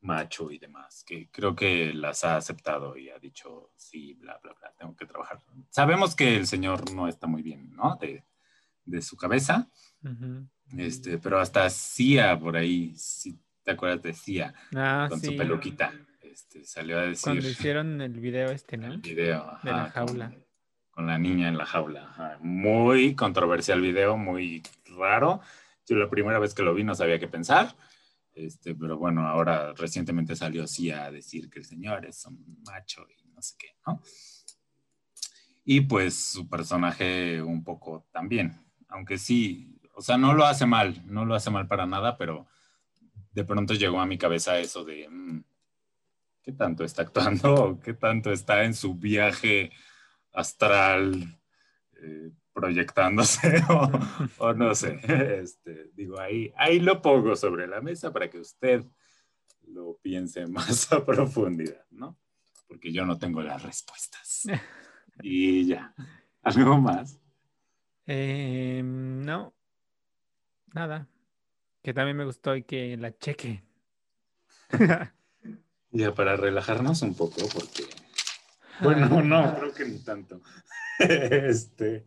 [0.00, 4.52] macho y demás, que creo que las ha aceptado y ha dicho, sí, bla, bla,
[4.58, 5.38] bla, tengo que trabajar.
[5.70, 7.96] Sabemos que el señor no está muy bien, ¿no?
[8.00, 8.24] De,
[8.84, 9.68] de su cabeza,
[10.76, 15.92] este, pero hasta Cia por ahí, si te acuerdas de Cia, ah, con su peluquita,
[16.20, 17.24] este, salió a decir.
[17.24, 18.94] Cuando hicieron el video este, ¿no?
[18.94, 20.30] El video, de la jaula.
[20.30, 20.51] Con,
[20.96, 22.38] la niña en la jaula.
[22.40, 24.62] Muy controversial video, muy
[24.98, 25.40] raro.
[25.86, 27.74] Yo la primera vez que lo vi no sabía qué pensar.
[28.34, 33.06] Este, pero bueno, ahora recientemente salió Cia a decir que el señor es un macho
[33.10, 34.00] y no sé qué, ¿no?
[35.64, 41.02] Y pues su personaje un poco también, aunque sí, o sea, no lo hace mal,
[41.06, 42.46] no lo hace mal para nada, pero
[43.32, 45.44] de pronto llegó a mi cabeza eso de, mm,
[46.42, 47.78] ¿qué tanto está actuando?
[47.84, 49.70] ¿Qué tanto está en su viaje
[50.32, 51.40] astral
[51.96, 53.62] eh, proyectándose?
[54.38, 54.98] o, no sé,
[55.40, 58.84] este, digo, ahí, ahí lo pongo sobre la mesa para que usted
[59.68, 62.18] lo piense más a profundidad, ¿no?
[62.66, 64.44] Porque yo no tengo las respuestas.
[65.22, 65.94] Y ya,
[66.42, 67.20] algo más.
[68.06, 69.54] Eh, no,
[70.72, 71.06] nada.
[71.82, 73.62] Que también me gustó y que la cheque.
[75.90, 77.81] ya para relajarnos un poco, porque.
[78.80, 80.40] Bueno, no, creo que ni tanto.
[80.98, 82.04] este,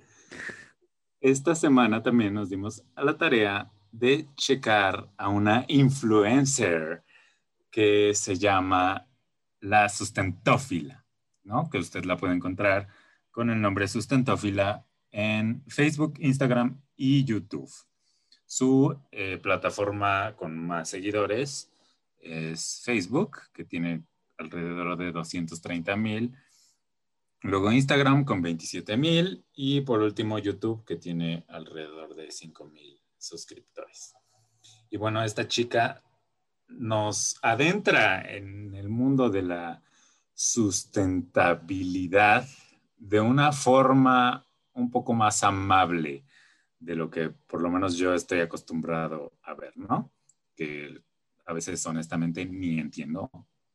[1.21, 7.04] esta semana también nos dimos a la tarea de checar a una influencer
[7.71, 9.08] que se llama
[9.60, 11.06] la sustentófila,
[11.43, 11.69] ¿no?
[11.69, 12.88] Que usted la puede encontrar
[13.32, 17.71] con el nombre sustentófila en Facebook, Instagram y YouTube.
[18.45, 21.71] Su eh, plataforma con más seguidores
[22.19, 24.04] es Facebook, que tiene
[24.38, 26.34] alrededor de 230 mil.
[27.45, 29.45] Luego Instagram con 27 mil.
[29.53, 34.15] Y por último YouTube, que tiene alrededor de 5 mil suscriptores.
[34.89, 36.01] Y bueno, esta chica
[36.67, 39.84] nos adentra en el mundo de la
[40.34, 42.47] sustentabilidad
[42.97, 46.25] de una forma un poco más amable
[46.79, 50.12] de lo que por lo menos yo estoy acostumbrado a ver, ¿no?
[50.55, 50.99] Que
[51.45, 53.29] a veces honestamente ni entiendo,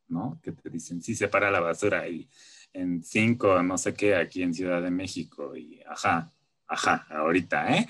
[0.09, 0.41] ¿no?
[0.43, 2.29] Que te dicen, sí, separa la basura y
[2.73, 6.31] en cinco, no sé qué, aquí en Ciudad de México y ajá,
[6.67, 7.87] ajá, ahorita, ¿eh?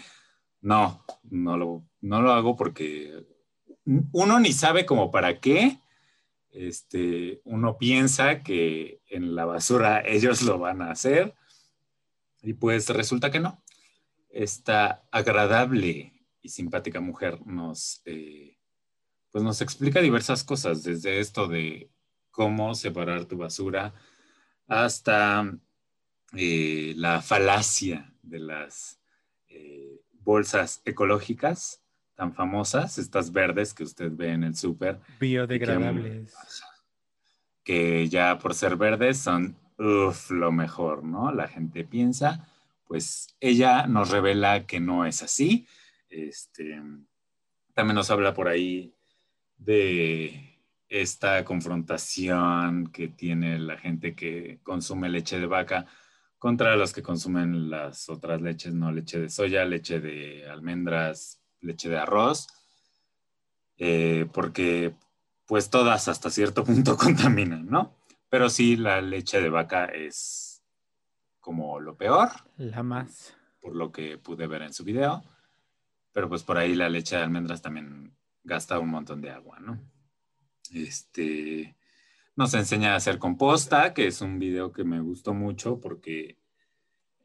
[0.61, 3.25] No, no lo, no lo hago porque
[4.11, 5.79] uno ni sabe como para qué.
[6.51, 11.33] Este, uno piensa que en la basura ellos lo van a hacer
[12.41, 13.63] Y pues resulta que no.
[14.29, 18.57] Esta agradable y simpática mujer nos, eh,
[19.31, 21.91] pues nos explica diversas cosas, desde esto de
[22.31, 23.93] cómo separar tu basura
[24.71, 25.53] hasta
[26.33, 29.01] eh, la falacia de las
[29.49, 31.83] eh, bolsas ecológicas
[32.15, 36.33] tan famosas, estas verdes que usted ve en el súper, Biodegradables.
[37.65, 41.33] que ya por ser verdes son uf, lo mejor, ¿no?
[41.33, 42.47] La gente piensa,
[42.85, 45.67] pues ella nos revela que no es así.
[46.09, 46.81] Este,
[47.73, 48.93] también nos habla por ahí
[49.57, 50.50] de
[50.91, 55.85] esta confrontación que tiene la gente que consume leche de vaca
[56.37, 61.87] contra los que consumen las otras leches, no leche de soya, leche de almendras, leche
[61.87, 62.47] de arroz,
[63.77, 64.93] eh, porque
[65.47, 67.95] pues todas hasta cierto punto contaminan, ¿no?
[68.27, 70.61] Pero sí, la leche de vaca es
[71.39, 73.33] como lo peor, La más.
[73.61, 75.23] por lo que pude ver en su video,
[76.11, 79.79] pero pues por ahí la leche de almendras también gasta un montón de agua, ¿no?
[80.73, 81.75] Este,
[82.35, 86.37] nos enseña a hacer composta, que es un video que me gustó mucho porque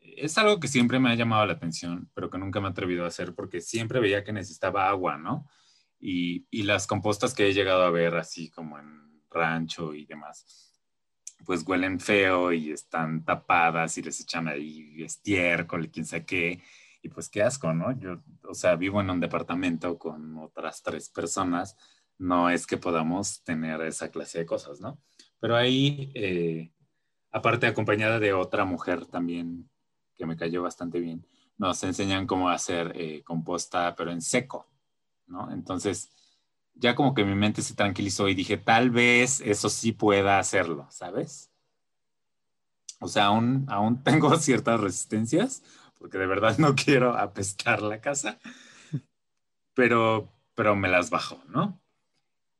[0.00, 3.04] es algo que siempre me ha llamado la atención, pero que nunca me he atrevido
[3.04, 5.48] a hacer porque siempre veía que necesitaba agua, ¿no?
[5.98, 10.66] Y, y las compostas que he llegado a ver así como en rancho y demás,
[11.44, 16.62] pues huelen feo y están tapadas y les echan ahí estiércol y quién sabe qué.
[17.02, 17.96] Y pues qué asco, ¿no?
[17.98, 21.76] Yo, o sea, vivo en un departamento con otras tres personas,
[22.18, 24.98] no es que podamos tener esa clase de cosas, ¿no?
[25.38, 26.72] Pero ahí, eh,
[27.30, 29.68] aparte acompañada de otra mujer también
[30.14, 31.26] que me cayó bastante bien,
[31.58, 34.66] nos enseñan cómo hacer eh, composta, pero en seco,
[35.26, 35.50] ¿no?
[35.52, 36.10] Entonces,
[36.74, 40.86] ya como que mi mente se tranquilizó y dije, tal vez eso sí pueda hacerlo,
[40.90, 41.50] ¿sabes?
[43.00, 43.66] O sea, aún,
[44.04, 45.62] tengo ciertas resistencias,
[45.98, 48.38] porque de verdad no quiero apestar la casa,
[49.74, 51.80] pero, pero me las bajo, ¿no?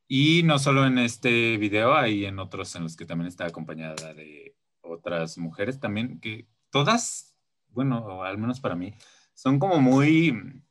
[0.08, 4.14] Y no solo en este video, hay en otros en los que también está acompañada
[4.14, 7.36] de otras mujeres también, que todas,
[7.68, 8.94] bueno, al menos para mí,
[9.34, 10.62] son como muy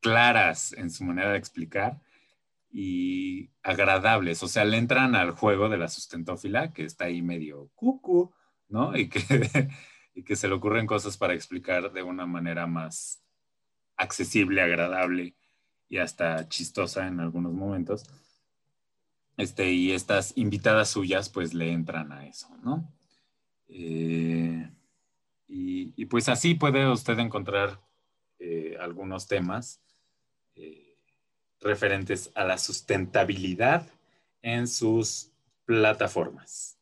[0.00, 2.00] claras en su manera de explicar
[2.70, 7.70] y agradables, o sea, le entran al juego de la sustentófila, que está ahí medio
[7.74, 8.32] cucu,
[8.68, 8.96] ¿no?
[8.96, 9.20] Y que,
[10.14, 13.22] y que se le ocurren cosas para explicar de una manera más
[13.96, 15.36] accesible, agradable
[15.88, 18.04] y hasta chistosa en algunos momentos.
[19.36, 22.90] Este, y estas invitadas suyas pues le entran a eso, ¿no?
[23.68, 24.70] Eh,
[25.48, 27.80] y, pues así puede usted encontrar
[28.38, 29.80] eh, algunos temas
[30.54, 30.96] eh,
[31.60, 33.88] referentes a la sustentabilidad
[34.42, 35.32] en sus
[35.64, 36.78] plataformas.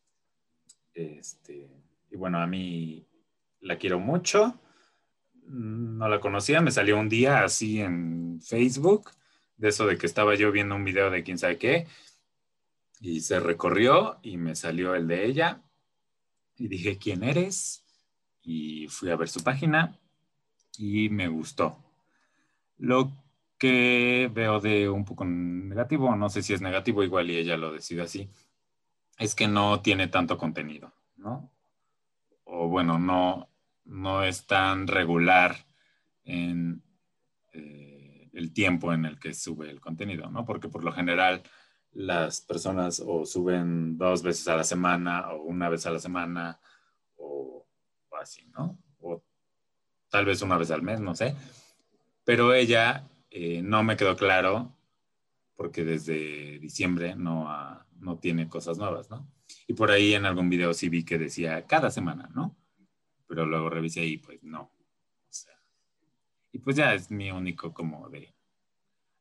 [0.93, 1.69] Este,
[2.11, 3.05] y bueno, a mí
[3.61, 4.59] la quiero mucho.
[5.47, 9.11] No la conocía, me salió un día así en Facebook,
[9.57, 11.87] de eso de que estaba yo viendo un video de quién sabe qué,
[12.99, 15.61] y se recorrió y me salió el de ella.
[16.57, 17.85] Y dije, ¿quién eres?
[18.41, 19.99] Y fui a ver su página
[20.77, 21.83] y me gustó.
[22.77, 23.11] Lo
[23.57, 27.71] que veo de un poco negativo, no sé si es negativo, igual y ella lo
[27.71, 28.29] decide así,
[29.17, 31.51] es que no tiene tanto contenido, ¿no?
[32.43, 33.49] O bueno, no,
[33.85, 35.55] no es tan regular
[36.25, 36.83] en
[37.53, 40.45] eh, el tiempo en el que sube el contenido, ¿no?
[40.45, 41.43] Porque por lo general
[41.95, 46.59] las personas o suben dos veces a la semana o una vez a la semana
[47.15, 47.65] o,
[48.09, 48.77] o así, ¿no?
[48.99, 49.23] O
[50.09, 51.35] tal vez una vez al mes, no sé.
[52.25, 54.75] Pero ella eh, no me quedó claro
[55.55, 57.47] porque desde diciembre no,
[57.99, 59.31] no tiene cosas nuevas, ¿no?
[59.65, 62.57] Y por ahí en algún video sí vi que decía cada semana, ¿no?
[63.25, 64.71] Pero luego revisé y pues no.
[66.51, 68.34] Y pues ya es mi único como de...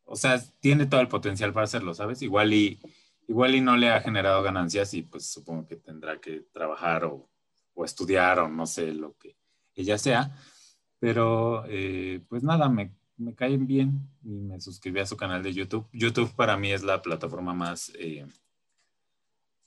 [0.05, 2.23] O sea, tiene todo el potencial para hacerlo, ¿sabes?
[2.23, 2.81] Igual y,
[3.29, 7.29] igual y no le ha generado ganancias y pues supongo que tendrá que trabajar o,
[7.75, 9.37] o estudiar o no sé lo que
[9.75, 10.37] ella sea.
[10.99, 15.53] Pero eh, pues nada, me, me, caen bien y me suscribí a su canal de
[15.53, 15.87] YouTube.
[15.93, 18.27] YouTube para mí es la plataforma más, eh,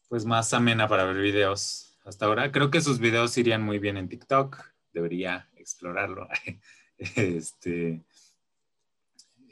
[0.10, 2.52] pues más amena para ver videos hasta ahora.
[2.52, 4.58] Creo que sus videos irían muy bien en TikTok.
[4.94, 6.28] Debería explorarlo.
[6.98, 8.04] este,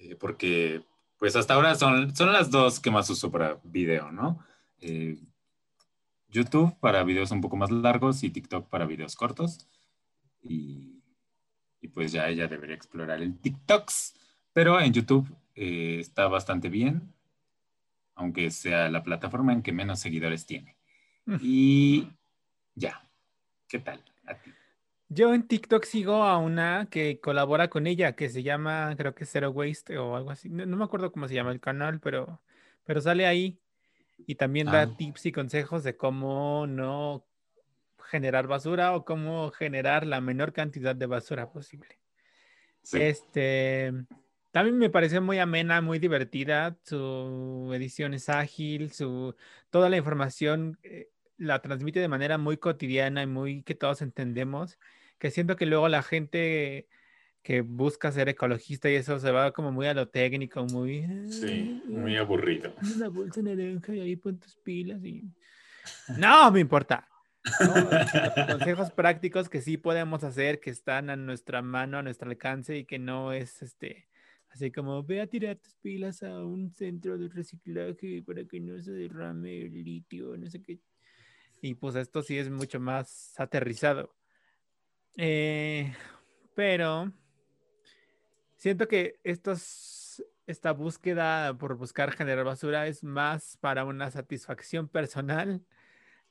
[0.05, 0.83] eh, porque
[1.17, 4.39] pues hasta ahora son, son las dos que más uso para video, ¿no?
[4.81, 5.17] Eh,
[6.29, 9.67] YouTube para videos un poco más largos y TikTok para videos cortos.
[10.43, 11.01] Y,
[11.81, 14.13] y pues ya ella debería explorar el TikToks.
[14.53, 17.13] Pero en YouTube eh, está bastante bien,
[18.15, 20.77] aunque sea la plataforma en que menos seguidores tiene.
[21.41, 22.07] Y
[22.75, 23.09] ya,
[23.67, 24.03] ¿qué tal?
[24.25, 24.51] A ti?
[25.07, 29.25] Yo en TikTok sigo a una que colabora con ella, que se llama, creo que
[29.25, 30.49] Zero Waste o algo así.
[30.49, 32.41] No, no me acuerdo cómo se llama el canal, pero,
[32.85, 33.59] pero sale ahí.
[34.25, 34.95] Y también da Ah.
[34.97, 37.25] tips y consejos de cómo no
[38.09, 41.99] generar basura o cómo generar la menor cantidad de basura posible.
[42.81, 43.01] Sí.
[43.01, 43.91] Este,
[44.51, 46.77] también me pareció muy amena, muy divertida.
[46.83, 49.35] Su edición es ágil, su,
[49.69, 54.79] toda la información eh, la transmite de manera muy cotidiana y muy que todos entendemos.
[55.19, 56.88] Que siento que luego la gente
[57.45, 61.05] que busca ser ecologista y eso se va como muy a lo técnico, muy...
[61.29, 62.73] Sí, muy aburrido.
[62.95, 65.23] Una bolsa naranja y ahí pon tus pilas y...
[66.17, 67.07] No, me importa.
[67.59, 67.73] ¿no?
[68.57, 72.86] Consejos prácticos que sí podemos hacer, que están a nuestra mano, a nuestro alcance y
[72.86, 74.07] que no es este,
[74.49, 78.81] así como ve a tirar tus pilas a un centro de reciclaje para que no
[78.81, 80.79] se derrame el litio, no sé qué.
[81.66, 84.13] Y pues esto sí es mucho más aterrizado.
[85.18, 85.91] Eh,
[86.53, 87.11] pero
[88.55, 95.66] siento que estos, esta búsqueda por buscar generar basura es más para una satisfacción personal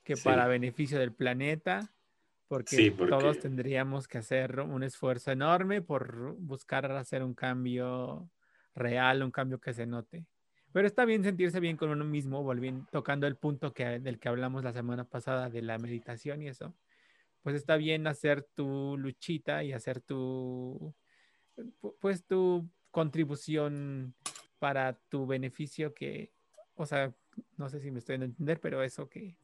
[0.05, 0.22] que Sí.
[0.22, 1.93] para beneficio del planeta,
[2.47, 8.30] porque Sí, porque- todos tendríamos que hacer un esfuerzo enorme por buscar hacer un cambio
[8.76, 10.26] real, un cambio que se note.
[10.74, 14.28] Pero está bien sentirse bien con uno mismo, volviendo, tocando el punto que, del que
[14.28, 16.74] hablamos la semana pasada de la meditación y eso.
[17.44, 20.92] Pues está bien hacer tu luchita y hacer tu,
[21.80, 24.16] pu- pues tu contribución
[24.58, 26.32] para tu beneficio que,
[26.74, 27.14] o sea,
[27.56, 29.36] no sé si me estoy dando entender, pero eso que,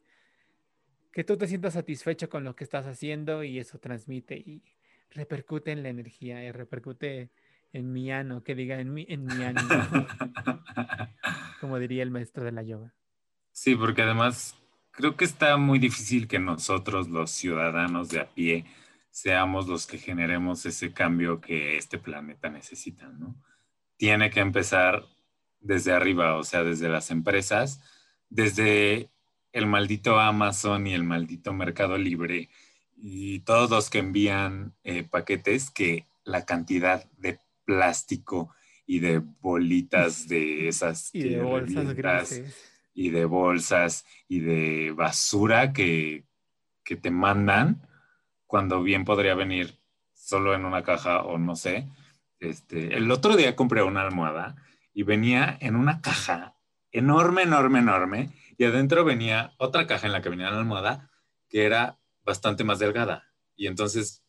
[1.13, 4.63] que tú te sientas satisfecho con lo que estás haciendo y eso transmite y
[5.11, 7.31] repercute en la energía y repercute
[7.73, 9.69] en mi ano, que diga en mi, en mi ánimo,
[11.61, 12.93] como diría el maestro de la yoga.
[13.51, 14.55] Sí, porque además
[14.91, 18.65] creo que está muy difícil que nosotros, los ciudadanos de a pie,
[19.09, 23.35] seamos los que generemos ese cambio que este planeta necesita, ¿no?
[23.97, 25.05] Tiene que empezar
[25.59, 27.81] desde arriba, o sea, desde las empresas,
[28.29, 29.09] desde
[29.51, 32.49] el maldito Amazon y el maldito Mercado Libre
[32.95, 37.39] y todos los que envían eh, paquetes que la cantidad de
[37.71, 38.53] plástico
[38.85, 42.69] y de bolitas de esas Y de bolsas grises.
[42.93, 46.25] y de bolsas y de basura que,
[46.83, 47.87] que te mandan
[48.45, 49.79] cuando bien podría venir
[50.13, 51.87] solo en una caja o no sé.
[52.41, 54.55] Este, el otro día compré una almohada
[54.93, 56.55] y venía en una caja
[56.91, 61.09] enorme, enorme, enorme y adentro venía otra caja en la que venía la almohada
[61.47, 63.31] que era bastante más delgada.
[63.55, 64.23] Y entonces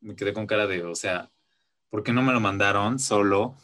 [0.00, 1.30] me quedé con cara de, o sea,
[1.90, 3.56] ¿por qué no me lo mandaron solo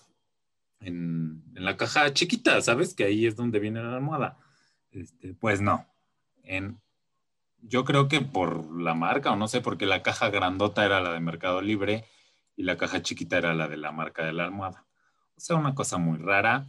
[0.80, 2.60] en, en la caja chiquita?
[2.60, 2.94] ¿Sabes?
[2.94, 4.38] Que ahí es donde viene la almohada.
[4.90, 5.86] Este, pues no.
[6.42, 6.80] En,
[7.60, 11.12] yo creo que por la marca, o no sé, porque la caja grandota era la
[11.12, 12.04] de Mercado Libre
[12.56, 14.86] y la caja chiquita era la de la marca de la almohada.
[15.36, 16.66] O sea, una cosa muy rara.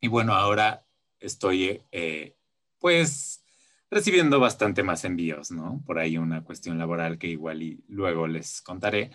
[0.00, 0.84] Y bueno, ahora
[1.20, 2.36] estoy, eh,
[2.78, 3.42] pues,
[3.90, 5.82] recibiendo bastante más envíos, ¿no?
[5.86, 9.10] Por ahí una cuestión laboral que igual y luego les contaré.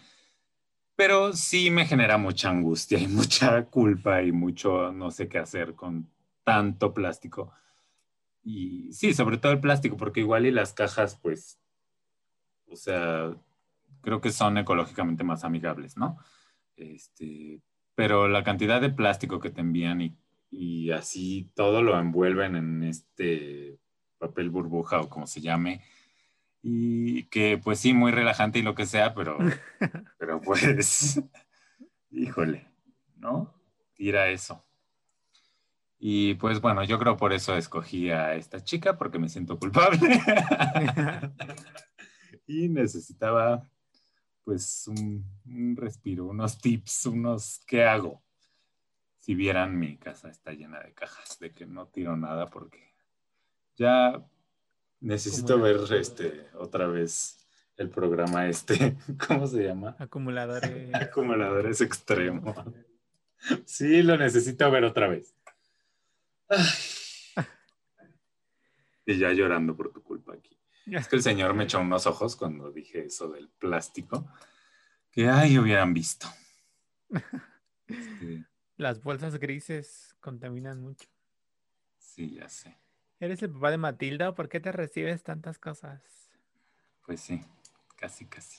[0.96, 5.76] Pero sí me genera mucha angustia y mucha culpa y mucho no sé qué hacer
[5.76, 6.10] con
[6.44, 7.52] tanto plástico.
[8.44, 11.60] Y sí, sobre todo el plástico, porque igual y las cajas, pues,
[12.68, 13.36] o sea,
[14.02, 16.18] creo que son ecológicamente más amigables, ¿no?
[16.76, 17.62] Este,
[17.96, 20.18] pero la cantidad de plástico que te envían y,
[20.50, 23.80] y así todo lo envuelven en este
[24.18, 25.82] papel burbuja o como se llame,
[26.64, 29.38] y que pues sí, muy relajante y lo que sea, pero,
[30.18, 31.22] pero pues,
[32.12, 32.68] híjole,
[33.18, 33.54] ¿no?
[33.94, 34.64] Tira eso.
[36.04, 40.00] Y pues bueno, yo creo por eso escogí a esta chica, porque me siento culpable.
[42.48, 43.70] y necesitaba
[44.44, 48.24] pues un, un, respiro, unos tips, unos qué hago.
[49.20, 52.96] Si vieran mi casa está llena de cajas, de que no tiro nada porque
[53.76, 54.26] ya
[55.02, 57.38] necesito ver este otra vez
[57.78, 58.96] el programa este,
[59.28, 59.96] ¿cómo se llama?
[60.00, 60.90] Acumuladores.
[60.94, 62.56] Acumuladores extremos.
[63.66, 65.36] Sí, lo necesito ver otra vez.
[66.48, 67.46] Ay.
[69.06, 70.58] Y ya llorando por tu culpa aquí.
[70.86, 74.32] Es que el señor me echó unos ojos cuando dije eso del plástico.
[75.12, 76.28] Que ay, hubieran visto.
[77.88, 78.46] Este...
[78.78, 81.10] Las bolsas grises contaminan mucho.
[81.98, 82.81] Sí, ya sé.
[83.22, 84.34] ¿Eres el papá de Matilda?
[84.34, 86.02] ¿Por qué te recibes tantas cosas?
[87.06, 87.40] Pues sí,
[87.96, 88.58] casi, casi.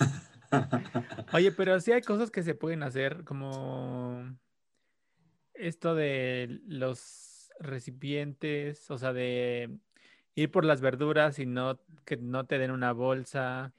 [1.32, 4.36] Oye, pero sí hay cosas que se pueden hacer, como
[5.54, 9.70] esto de los recipientes, o sea, de
[10.34, 13.72] ir por las verduras y no que no te den una bolsa,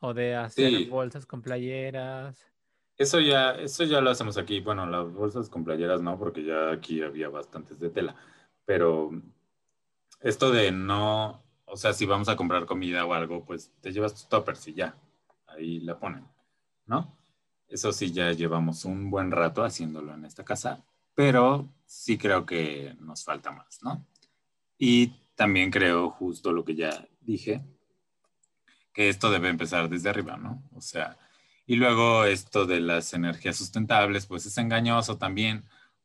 [0.00, 0.84] o de hacer Sí.
[0.84, 2.46] bolsas con playeras.
[2.98, 4.60] Eso ya, eso ya lo hacemos aquí.
[4.60, 8.16] Bueno, las bolsas con playeras no, porque ya aquí había bastantes de tela.
[8.64, 9.10] Pero
[10.20, 14.14] esto de no, o sea, si vamos a comprar comida o algo, pues te llevas
[14.14, 14.96] tus toppers y ya.
[15.46, 16.26] Ahí la ponen,
[16.86, 17.16] ¿no?
[17.68, 20.84] Eso sí, ya llevamos un buen rato haciéndolo en esta casa,
[21.14, 24.06] pero sí creo que nos falta más, ¿no?
[24.78, 27.64] Y también creo justo lo que ya dije,
[28.92, 30.62] que esto debe empezar desde arriba, ¿no?
[30.74, 31.18] O sea,
[31.66, 35.64] y luego esto de las energías sustentables, pues es engañoso también,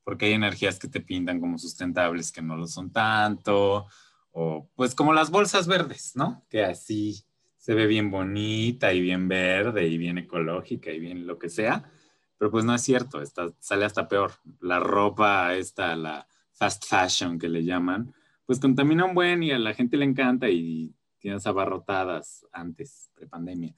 [0.10, 3.86] porque hay energías que te pintan como sustentables que no lo son tanto,
[4.32, 6.43] o pues como las bolsas verdes, ¿no?
[6.49, 7.24] Que así
[7.57, 11.91] se ve bien bonita y bien verde y bien ecológica y bien lo que sea,
[12.39, 14.32] pero pues no es cierto, está, sale hasta peor.
[14.62, 18.12] La ropa esta, la fast fashion que le llaman,
[18.47, 23.76] pues contamina un buen y a la gente le encanta y tienes abarrotadas antes, prepandemia.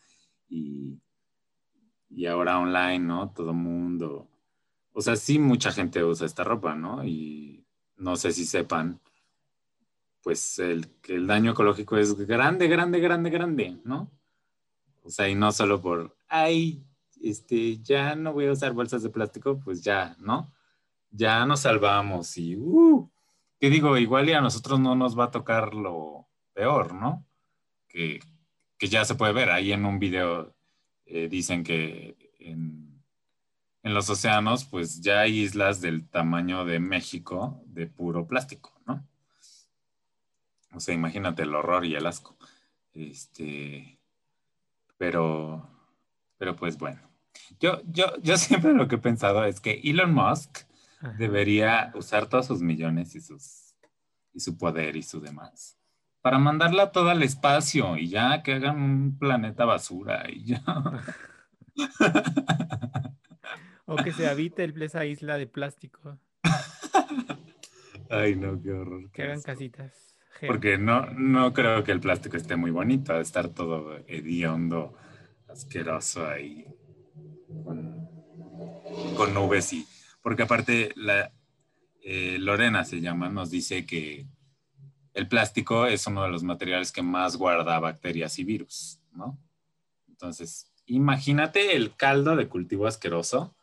[0.48, 0.98] Y,
[2.10, 3.32] y ahora online, ¿no?
[3.32, 4.31] Todo mundo.
[4.94, 7.06] O sea, sí, mucha gente usa esta ropa, ¿no?
[7.06, 7.66] Y
[7.98, 9.00] no sé si sepan,
[10.22, 10.88] pues el,
[11.28, 14.12] daño ecológico es grande, grande, grande, grande, ¿no?
[15.04, 16.84] O sea, y no solo por, ay,
[17.22, 20.52] este, ya no voy a usar bolsas de plástico, pues ya, ¿no?
[21.10, 23.10] Ya nos salvamos y, uh,
[23.60, 23.98] ¿qué digo?
[23.98, 27.26] Igual y a nosotros no nos va a tocar lo peor, ¿no?
[27.88, 28.20] Que,
[28.78, 30.54] que ya se puede ver ahí en un video
[31.06, 32.16] eh, dicen que
[33.84, 39.08] en, los océanos, pues ya hay islas del tamaño de México de puro plástico, ¿no?
[40.74, 42.38] O sea, imagínate el horror y el asco.
[42.94, 44.00] Este,
[44.98, 45.70] pero,
[46.38, 47.02] pero pues bueno.
[47.60, 50.60] Yo, yo, yo siempre lo que he pensado es que Elon Musk
[51.00, 51.14] Ajá.
[51.18, 53.76] debería usar todos sus millones y, sus,
[54.34, 55.78] y su poder y su demás
[56.22, 60.64] para mandarla toda al espacio y ya que hagan un planeta basura y ya.
[63.92, 66.18] o que se habite esa isla de plástico.
[68.10, 69.12] Ay, no, qué horror.
[69.12, 70.16] Que hagan casitas.
[70.48, 74.96] Porque no, no creo que el plástico esté muy bonito, de estar todo hediondo,
[75.48, 76.66] asqueroso ahí,
[77.64, 78.10] con,
[79.16, 79.86] con nubes y...
[80.24, 81.32] Porque aparte, la,
[82.04, 84.26] eh, Lorena se llama, nos dice que
[85.14, 89.38] el plástico es uno de los materiales que más guarda bacterias y virus, ¿no?
[90.08, 93.61] Entonces, imagínate el caldo de cultivo asqueroso que,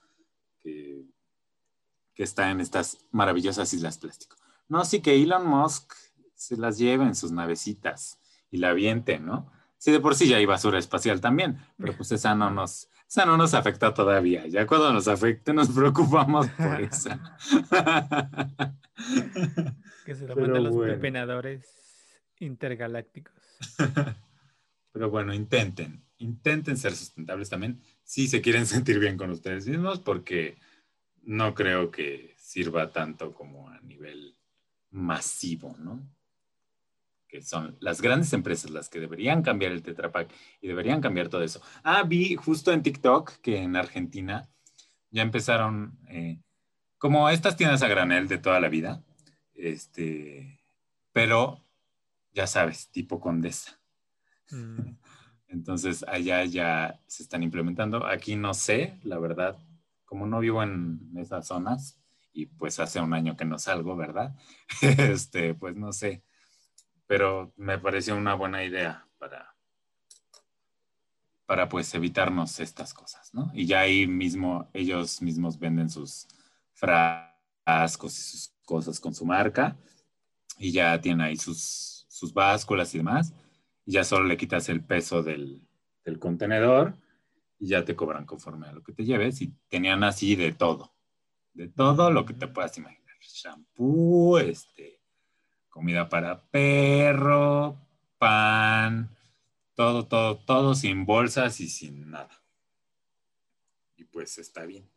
[2.18, 4.34] que está en estas maravillosas islas plástico.
[4.68, 5.94] No, sí que Elon Musk
[6.34, 8.18] se las lleve en sus navecitas
[8.50, 9.52] y la aviente, ¿no?
[9.76, 13.24] Sí, de por sí ya hay basura espacial también, pero pues esa no nos, esa
[13.24, 14.48] no nos afecta todavía.
[14.48, 17.38] Ya cuando nos afecte nos preocupamos por esa.
[20.04, 20.94] que se lo mandan los bueno.
[20.94, 21.72] pepenadores
[22.40, 23.34] intergalácticos.
[24.92, 30.00] Pero bueno, intenten, intenten ser sustentables también si se quieren sentir bien con ustedes mismos,
[30.00, 30.58] porque
[31.28, 34.34] no creo que sirva tanto como a nivel
[34.90, 36.00] masivo, ¿no?
[37.28, 41.28] Que son las grandes empresas las que deberían cambiar el Tetra Pak y deberían cambiar
[41.28, 41.60] todo eso.
[41.84, 44.48] Ah, vi justo en TikTok que en Argentina
[45.10, 46.40] ya empezaron, eh,
[46.96, 49.04] como estas tiendas a granel de toda la vida,
[49.52, 50.62] este,
[51.12, 51.62] pero
[52.32, 53.78] ya sabes, tipo condesa.
[54.50, 54.96] Mm.
[55.48, 58.06] Entonces allá ya se están implementando.
[58.06, 59.58] Aquí no sé, la verdad,
[60.08, 62.00] como no vivo en esas zonas
[62.32, 64.34] y pues hace un año que no salgo, ¿verdad?
[64.82, 66.24] este, pues no sé,
[67.06, 69.54] pero me pareció una buena idea para,
[71.44, 73.50] para pues evitarnos estas cosas, ¿no?
[73.52, 76.26] Y ya ahí mismo ellos mismos venden sus
[76.72, 79.76] frascos y sus cosas con su marca
[80.58, 83.34] y ya tiene ahí sus, sus básculas y demás.
[83.84, 85.66] Y ya solo le quitas el peso del,
[86.04, 86.96] del, contenedor
[87.58, 89.40] y ya te cobran conforme a lo que te lleves.
[89.42, 90.94] Y tenían así de todo,
[91.52, 92.98] de todo lo que te puedas imaginar.
[93.20, 95.00] Shampoo, este,
[95.68, 97.76] comida para perro,
[98.18, 99.10] pan,
[99.74, 102.42] todo, todo, todo sin bolsas y sin nada.
[103.96, 104.88] Y pues está bien.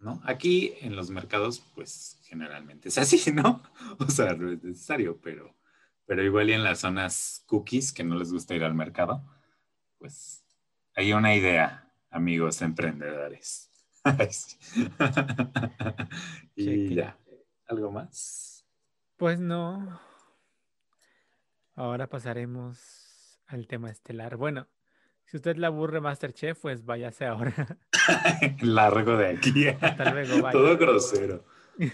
[0.00, 0.20] ¿no?
[0.24, 3.62] Aquí en los mercados, pues generalmente es así, ¿no?
[3.98, 5.54] O sea, no es necesario, pero,
[6.04, 9.24] pero igual y en las zonas cookies que no les gusta ir al mercado,
[9.98, 10.45] pues
[10.96, 13.70] hay una idea, amigos emprendedores.
[16.56, 16.94] y Cheque.
[16.94, 17.18] ya,
[17.66, 18.66] ¿algo más?
[19.16, 20.00] Pues no.
[21.74, 24.36] Ahora pasaremos al tema estelar.
[24.36, 24.68] Bueno,
[25.26, 27.78] si usted la aburre Masterchef, pues váyase ahora.
[28.62, 29.68] Largo de aquí.
[29.68, 30.52] Hasta luego, bye.
[30.52, 31.44] Todo grosero.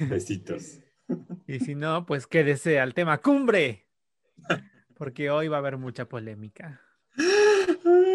[0.09, 0.79] Besitos.
[1.49, 3.89] Y si no, pues quédese al tema cumbre.
[4.97, 6.81] Porque hoy va a haber mucha polémica.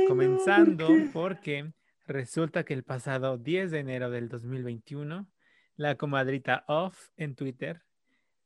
[0.08, 1.74] Comenzando porque
[2.08, 5.28] resulta que el pasado 10 de enero del 2021,
[5.76, 7.82] la comadrita Off en Twitter.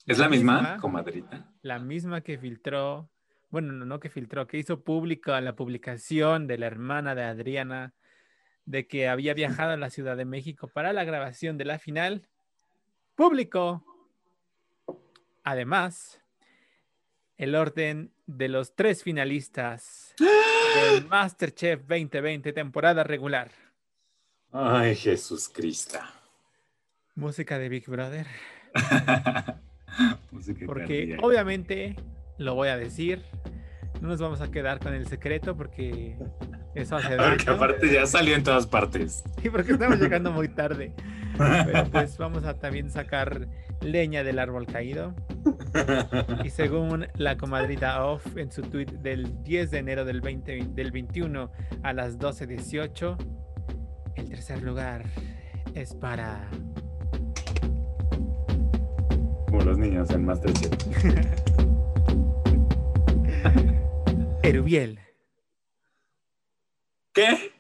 [0.06, 1.52] ¿Es la misma, comadrita?
[1.62, 3.12] La misma que filtró,
[3.50, 7.94] bueno, no, no que filtró, que hizo pública la publicación de la hermana de Adriana
[8.66, 12.28] de que había viajado a la Ciudad de México para la grabación de la final.
[13.16, 13.86] Público.
[15.44, 16.22] Además,
[17.38, 23.52] el orden de los tres finalistas del Masterchef 2020 temporada regular.
[24.52, 26.00] Ay, Jesús Cristo.
[27.16, 28.28] Música de Big Brother.
[30.66, 31.26] Porque cardíaca.
[31.26, 31.96] obviamente,
[32.38, 33.22] lo voy a decir,
[34.02, 36.18] no nos vamos a quedar con el secreto porque
[36.76, 37.58] eso hace Porque daño.
[37.58, 39.24] aparte ya salió en todas partes.
[39.42, 40.94] Sí, porque estamos llegando muy tarde.
[41.38, 43.48] Pero pues vamos a también sacar
[43.82, 45.14] leña del árbol caído.
[46.44, 50.92] Y según la comadrita Off en su tweet del 10 de enero del, 20, del
[50.92, 51.52] 21
[51.84, 53.18] a las 12.18,
[54.16, 55.04] el tercer lugar
[55.74, 56.48] es para
[59.48, 60.72] Como los niños en Masterchef.
[64.44, 65.00] Erubiel.
[67.14, 67.52] ¿Qué?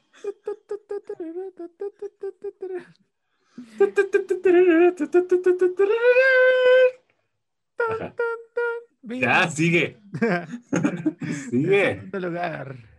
[7.89, 8.13] Ajá.
[9.03, 9.97] Ya, sigue.
[11.49, 12.03] Sigue.
[12.13, 12.91] Lugar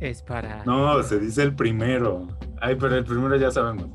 [0.00, 2.28] es para No, se dice el primero.
[2.60, 3.88] Ay, pero el primero ya sabemos.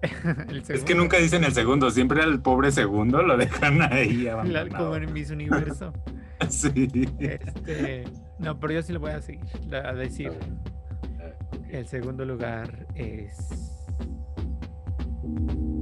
[0.68, 4.84] Es que nunca dicen el segundo, siempre al pobre segundo lo dejan ahí abandonado.
[4.84, 5.92] como en Miss Universo.
[6.48, 6.88] Sí.
[7.18, 8.04] Este,
[8.38, 10.32] no, pero yo sí lo voy a seguir, a decir.
[11.20, 11.32] Ah.
[11.70, 13.36] El segundo lugar es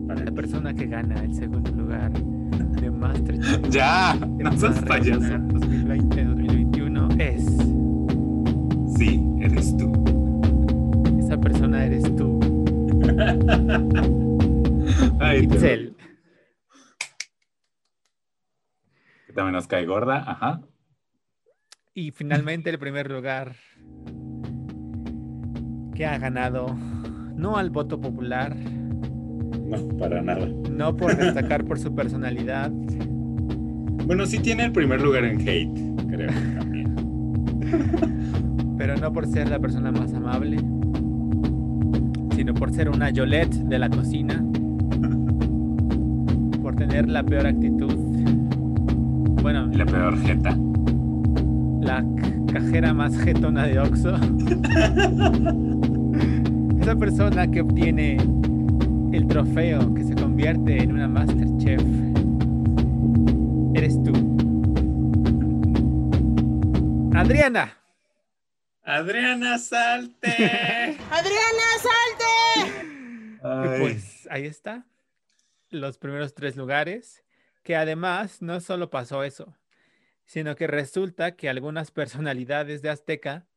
[0.09, 3.69] para la persona que gana el segundo lugar de Masterchef.
[3.71, 5.21] Ya, no temporada regular payaso.
[5.21, 7.45] 2020-2021 es
[8.97, 9.93] Sí, eres tú.
[11.21, 12.41] esa persona eres tú,
[15.21, 15.96] Ay, Itzel.
[19.37, 19.43] Odio.
[19.43, 20.61] Que también nos cae gorda, ajá.
[21.95, 23.55] Y finalmente el primer lugar
[25.95, 26.67] que ha ganado
[27.35, 30.47] no al voto popular, No, para nada.
[30.71, 32.71] no por destacar por su personalidad,
[34.07, 36.95] Bueno, sí tiene el primer lugar en hate, creo también.
[38.79, 40.59] pero no por ser la persona más amable,
[42.37, 44.45] sino por ser una Yolette de la cocina,
[46.63, 48.06] por tener la peor actitud.
[49.47, 50.57] Bueno, Y la peor jeta.
[51.81, 52.05] la
[52.53, 54.17] cajera más jetona de Oxxo.
[56.83, 58.17] Esa persona que obtiene
[59.13, 61.81] el trofeo que se convierte en una Masterchef.
[63.77, 64.11] Eres tú.
[67.15, 67.73] Adriana.
[68.83, 70.29] Adriana Salte.
[71.09, 72.33] Adriana, salte.
[73.45, 74.85] Ay, pues ahí está.
[75.71, 77.23] Los primeros tres lugares.
[77.67, 79.59] Que además no solo pasó eso,
[80.25, 83.49] sino que resulta que algunas personalidades de Azteca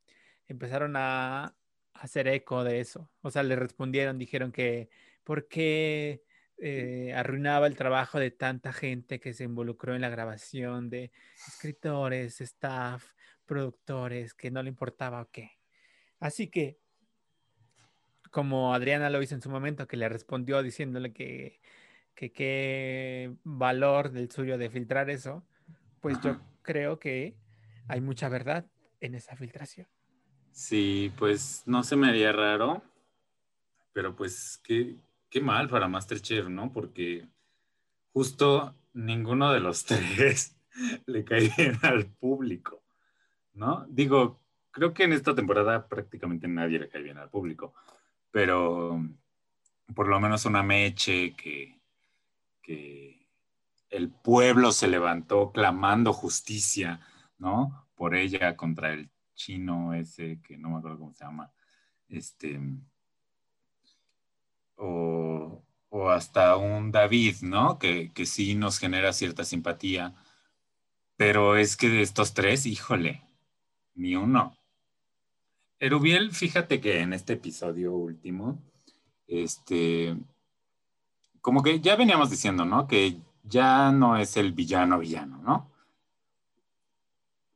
[0.48, 1.56] empezaron a
[1.94, 3.12] hacer eco de eso.
[3.22, 4.90] O sea, le respondieron, dijeron que
[5.24, 6.24] por qué
[6.58, 11.12] eh, arruinaba el trabajo de tanta gente que se involucró en la grabación de
[11.48, 13.14] escritores, staff,
[13.46, 15.52] productores, que no le importaba o qué.
[16.20, 16.80] Así que
[18.32, 21.60] como Adriana lo hizo en su momento, que le respondió diciéndole que
[22.20, 25.42] que qué valor del suyo de filtrar eso,
[26.02, 27.38] pues yo creo que
[27.88, 28.66] hay mucha verdad
[29.00, 29.88] en esa filtración.
[30.52, 32.84] Sí, pues no se me haría raro,
[33.94, 34.98] pero pues qué,
[35.30, 36.74] qué mal para Masterchef, ¿no?
[36.74, 37.26] Porque
[38.12, 40.58] justo ninguno de los tres
[41.06, 42.84] le cae bien al público,
[43.54, 43.86] ¿no?
[43.88, 44.42] Digo,
[44.72, 47.74] creo que en esta temporada prácticamente nadie le cae bien al público,
[48.30, 49.02] pero
[49.96, 51.79] por lo menos una Meche que,
[52.62, 53.28] que
[53.90, 57.02] el pueblo se levantó clamando justicia,
[57.38, 57.88] ¿no?
[57.96, 61.52] Por ella contra el chino ese, que no me acuerdo cómo se llama,
[62.08, 62.60] este,
[64.76, 67.80] o, o hasta un David, ¿no?
[67.80, 70.16] Que, que sí nos genera cierta simpatía,
[71.16, 73.22] pero es que de estos tres, híjole,
[73.96, 74.56] ni uno.
[75.80, 78.62] Erubiel, fíjate que en este episodio último,
[79.28, 80.18] este,
[81.42, 82.88] como que ya veníamos diciendo, ¿no?
[82.88, 85.72] Que ya no es el villano villano, ¿no?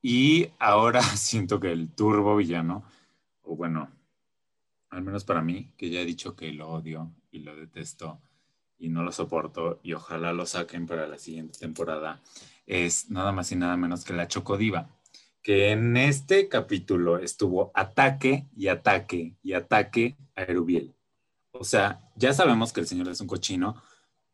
[0.02, 2.84] Y ahora siento que el turbo villano,
[3.42, 3.90] o bueno,
[4.90, 8.22] al menos para mí, que ya he dicho que lo odio y lo detesto
[8.78, 12.22] y no lo soporto y ojalá lo saquen para la siguiente temporada,
[12.68, 14.90] es nada más y nada menos que la Chocodiva,
[15.42, 20.94] que en este capítulo estuvo ataque y ataque y ataque a Erubiel.
[21.64, 23.82] O sea, ya sabemos que el señor es un cochino,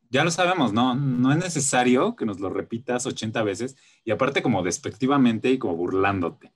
[0.09, 0.95] ya lo sabemos, ¿no?
[0.95, 5.75] No es necesario que nos lo repitas 80 veces y aparte como despectivamente y como
[5.75, 6.51] burlándote.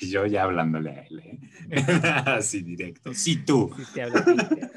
[0.00, 1.40] Y yo ya hablándole a él, ¿eh?
[2.26, 3.12] Así directo.
[3.14, 3.74] Sí, tú.
[3.76, 4.70] Sí te hablo Peter.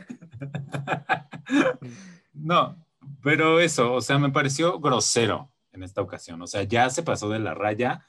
[2.34, 2.84] No,
[3.22, 6.42] pero eso, o sea, me pareció grosero en esta ocasión.
[6.42, 8.04] O sea, ya se pasó de la raya,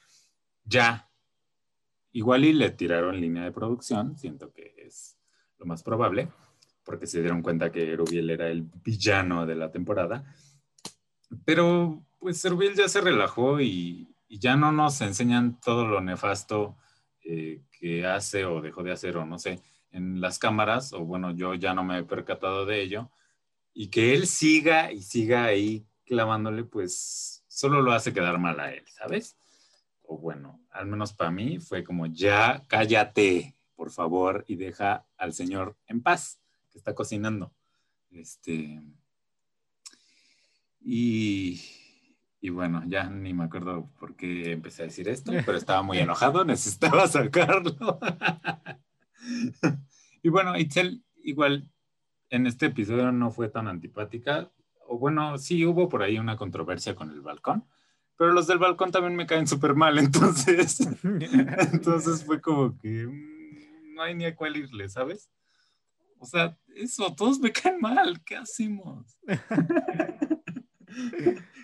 [0.64, 1.10] ya.
[2.12, 5.18] Igual y le tiraron línea de producción, siento que es
[5.58, 6.30] lo más probable,
[6.90, 10.24] porque se dieron cuenta que Rubiel era el villano de la temporada.
[11.44, 16.76] Pero pues Rubiel ya se relajó y, y ya no nos enseñan todo lo nefasto
[17.22, 19.62] eh, que hace o dejó de hacer o no sé
[19.92, 23.08] en las cámaras, o bueno, yo ya no me he percatado de ello,
[23.72, 28.72] y que él siga y siga ahí clavándole, pues solo lo hace quedar mal a
[28.72, 29.36] él, ¿sabes?
[30.02, 35.32] O bueno, al menos para mí fue como, ya cállate, por favor, y deja al
[35.32, 36.40] señor en paz,
[36.70, 37.52] que está cocinando.
[38.10, 38.82] Este.
[40.80, 41.60] Y,
[42.40, 45.98] y bueno, ya ni me acuerdo por qué empecé a decir esto, pero estaba muy
[45.98, 48.00] enojado, necesitaba sacarlo.
[50.22, 51.70] y bueno, Itzel igual
[52.30, 54.50] en este episodio no fue tan antipática,
[54.86, 57.64] o bueno, sí hubo por ahí una controversia con el balcón,
[58.16, 60.80] pero los del balcón también me caen súper mal, entonces,
[61.72, 65.30] entonces fue como que mm, no hay ni a cuál irle, ¿sabes?
[66.22, 69.18] O sea, eso, todos me caen mal, ¿qué hacemos?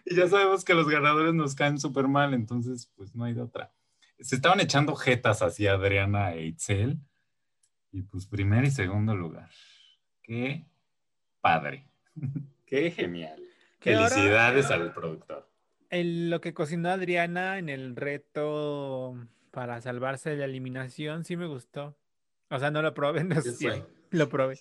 [0.06, 3.42] y ya sabemos que los ganadores nos caen súper mal, entonces pues no hay de
[3.42, 3.72] otra.
[4.20, 6.98] Se estaban echando jetas hacia Adriana e Itzel,
[7.92, 9.50] y pues primer y segundo lugar.
[10.22, 10.64] Qué
[11.40, 11.86] padre.
[12.66, 13.40] Qué genial.
[13.84, 15.48] Ahora- Felicidades al productor.
[15.90, 19.16] El- lo que cocinó Adriana en el reto
[19.50, 21.96] para salvarse de la eliminación sí me gustó.
[22.50, 23.86] O sea, no lo probé, no ¿Qué sí, fue?
[24.10, 24.60] lo probé.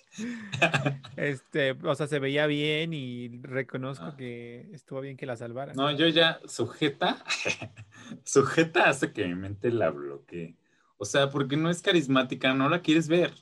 [1.16, 4.16] Este, o sea, se veía bien y reconozco Ah.
[4.16, 5.76] que estuvo bien que la salvaran.
[5.76, 7.24] No, yo ya sujeta,
[8.24, 10.56] sujeta hace que mi mente la bloquee.
[10.98, 13.32] O sea, porque no es carismática, no la quieres ver.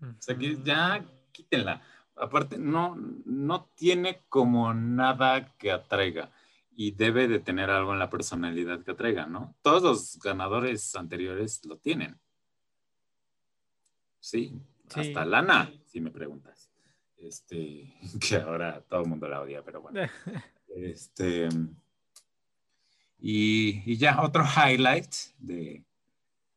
[0.00, 1.82] O sea, que ya quítenla.
[2.16, 6.30] Aparte, no, no tiene como nada que atraiga
[6.74, 9.54] y debe de tener algo en la personalidad que atraiga, ¿no?
[9.62, 12.18] Todos los ganadores anteriores lo tienen.
[14.20, 14.52] Sí,
[14.88, 15.00] Sí.
[15.00, 16.70] hasta Lana, si me preguntas.
[17.16, 20.00] Este, que ahora todo el mundo la odia, pero bueno.
[20.76, 21.48] Este,
[23.18, 25.82] y, y ya, otro highlight de,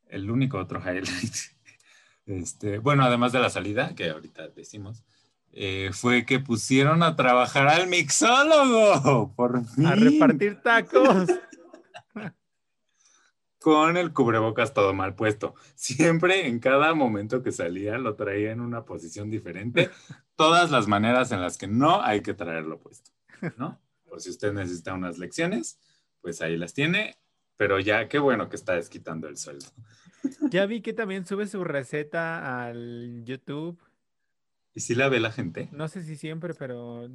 [0.10, 1.34] el único otro highlight,
[2.28, 5.04] este, bueno, además de la salida, que ahorita decimos,
[5.54, 11.30] eh, fue que pusieron a trabajar al mixólogo, por fin, A repartir tacos.
[13.62, 15.54] Con el cubrebocas todo mal puesto.
[15.76, 19.92] Siempre, en cada momento que salía, lo traía en una posición diferente,
[20.36, 23.12] todas las maneras en las que no hay que traerlo puesto,
[23.58, 23.80] ¿no?
[24.10, 25.80] Por si usted necesita unas lecciones,
[26.22, 27.18] pues ahí las tiene,
[27.56, 29.68] pero ya qué bueno que está desquitando el sueldo.
[30.50, 33.80] Ya vi que también sube su receta al YouTube.
[34.74, 35.70] ¿Y si la ve la gente?
[35.72, 37.10] No sé si siempre, pero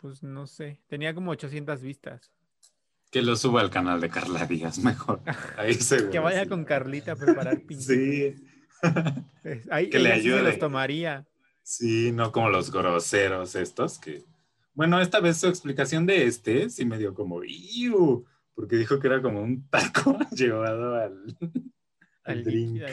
[0.00, 0.80] pues no sé.
[0.88, 2.32] Tenía como 800 vistas.
[3.12, 5.20] Que lo suba al canal de Carla Díaz, mejor.
[5.58, 6.10] Ahí seguro.
[6.10, 6.48] Que vaya sí.
[6.48, 8.34] con Carlita a preparar pinche.
[8.36, 8.42] Sí.
[9.70, 10.42] Ahí Que le ella sí ayude.
[10.42, 11.26] los tomaría.
[11.62, 14.24] Sí, no como los groseros estos que...
[14.74, 17.42] Bueno, esta vez su explicación de este sí me dio como...
[17.44, 21.36] "Iu", Porque dijo que era como un taco llevado al,
[22.24, 22.80] al Al drink.
[22.80, 22.86] líquido,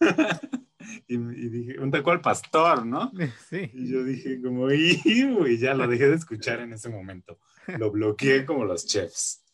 [0.00, 0.40] al-
[1.06, 3.12] y, y dije, un taco al pastor, ¿no?
[3.50, 3.70] Sí.
[3.74, 7.38] Y yo dije como, "Iu", y ya lo dejé de escuchar en ese momento.
[7.78, 9.44] Lo bloqueé como los chefs.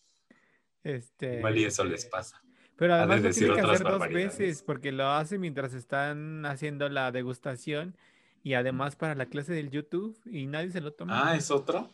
[0.82, 2.42] Este, Igual y eso les pasa.
[2.76, 6.88] Pero además lo decir tiene que hacer dos veces, porque lo hace mientras están haciendo
[6.88, 7.96] la degustación
[8.42, 11.30] y además para la clase del YouTube y nadie se lo toma.
[11.30, 11.90] Ah, ¿es otro?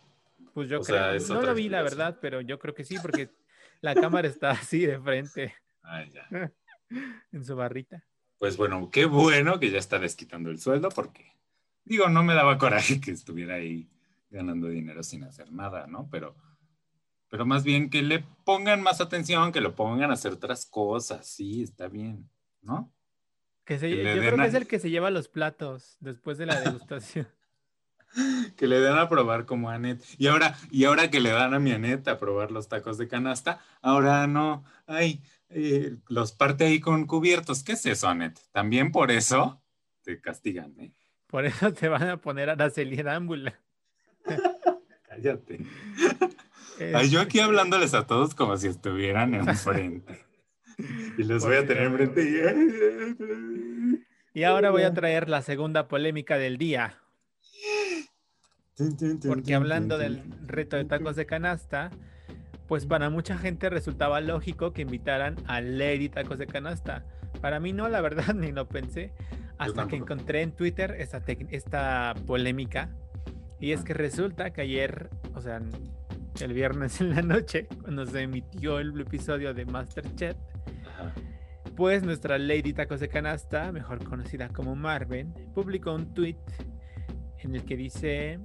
[0.54, 1.14] Pues yo o sea, creo.
[1.14, 3.30] es No otra lo vi, la verdad, pero yo creo que sí, porque
[3.80, 6.52] la cámara está así de frente Ah, ya.
[7.32, 8.04] en su barrita.
[8.38, 11.32] Pues bueno, qué bueno que ya está desquitando el sueldo porque,
[11.84, 13.88] digo, no me daba coraje que estuviera ahí
[14.31, 16.09] ganando dinero sin hacer nada, ¿no?
[16.11, 16.37] Pero,
[17.29, 21.27] pero más bien que le pongan más atención, que lo pongan a hacer otras cosas,
[21.27, 22.29] sí, está bien,
[22.62, 22.93] ¿no?
[23.64, 26.39] Que se, Que yo creo que a- es el que se lleva los platos después
[26.39, 27.29] de la degustación.
[28.57, 30.03] Que le den a probar como a Anet.
[30.16, 33.09] Y ahora, y ahora que le dan a mi Anet a probar los tacos de
[33.09, 37.62] canasta, ahora no, ay, eh, los parte ahí con cubiertos.
[37.62, 38.39] ¿Qué es eso, Anet?
[38.53, 39.62] También por eso
[40.03, 40.95] te castigan, ¿eh?
[41.27, 43.61] Por eso te van a poner Araceli Arámbula.
[45.16, 45.60] Cállate.
[46.94, 50.24] Ay, yo aquí hablándoles a todos como si estuvieran enfrente.
[51.16, 54.04] Y los voy a tener enfrente.
[54.34, 57.00] Y ahora voy a traer la segunda polémica del día.
[59.26, 61.90] Porque hablando del reto de tacos de canasta,
[62.68, 67.06] pues para mucha gente resultaba lógico que invitaran a Lady Tacos de Canasta.
[67.40, 69.12] Para mí no, la verdad, ni lo pensé.
[69.58, 72.90] Hasta que encontré en Twitter esta, esta polémica.
[73.59, 75.61] Y es que resulta que ayer, o sea,
[76.40, 80.36] el viernes en la noche, cuando se emitió el episodio de Masterchef,
[81.76, 86.38] pues nuestra Lady Tacos de Canasta, mejor conocida como Marvin, publicó un tweet
[87.40, 88.40] en el que dice,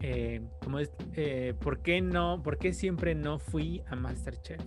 [0.00, 4.60] eh, como es, eh, ¿por qué no, por qué siempre no fui a Masterchef?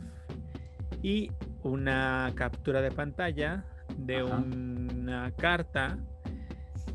[1.02, 1.32] Y
[1.64, 3.66] una captura de pantalla
[3.98, 5.98] de una carta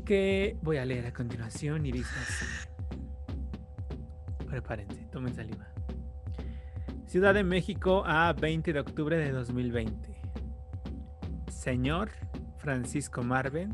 [0.05, 2.70] que voy a leer a continuación y dice así.
[4.51, 5.65] Prepárense, tomen saliva.
[7.05, 10.13] Ciudad de México a 20 de octubre de 2020.
[11.47, 12.09] Señor
[12.57, 13.73] Francisco Marven,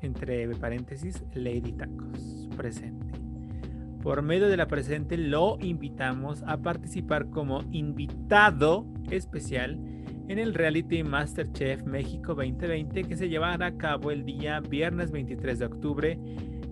[0.00, 3.12] entre paréntesis, Lady Tacos, presente.
[4.02, 9.78] Por medio de la presente lo invitamos a participar como invitado especial
[10.28, 15.58] en el reality Masterchef México 2020 que se llevará a cabo el día viernes 23
[15.58, 16.18] de octubre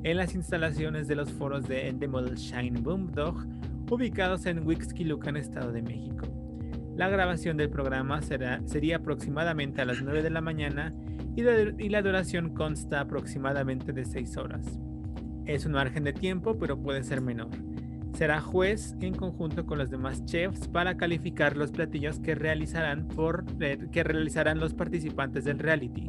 [0.04, 3.46] en las instalaciones de los foros de Endemol Shine Boom Dog
[3.90, 6.26] ubicados en Huixquilucan, Estado de México.
[6.96, 10.92] La grabación del programa será, sería aproximadamente a las 9 de la mañana
[11.36, 11.42] y,
[11.88, 14.78] la duración consta aproximadamente de 6 horas.
[15.46, 17.50] Es un margen de tiempo, pero puede ser menor.
[18.14, 23.44] Será juez en conjunto con los demás chefs para calificar los platillos que realizarán, por,
[23.60, 26.06] eh, que realizarán los participantes del reality.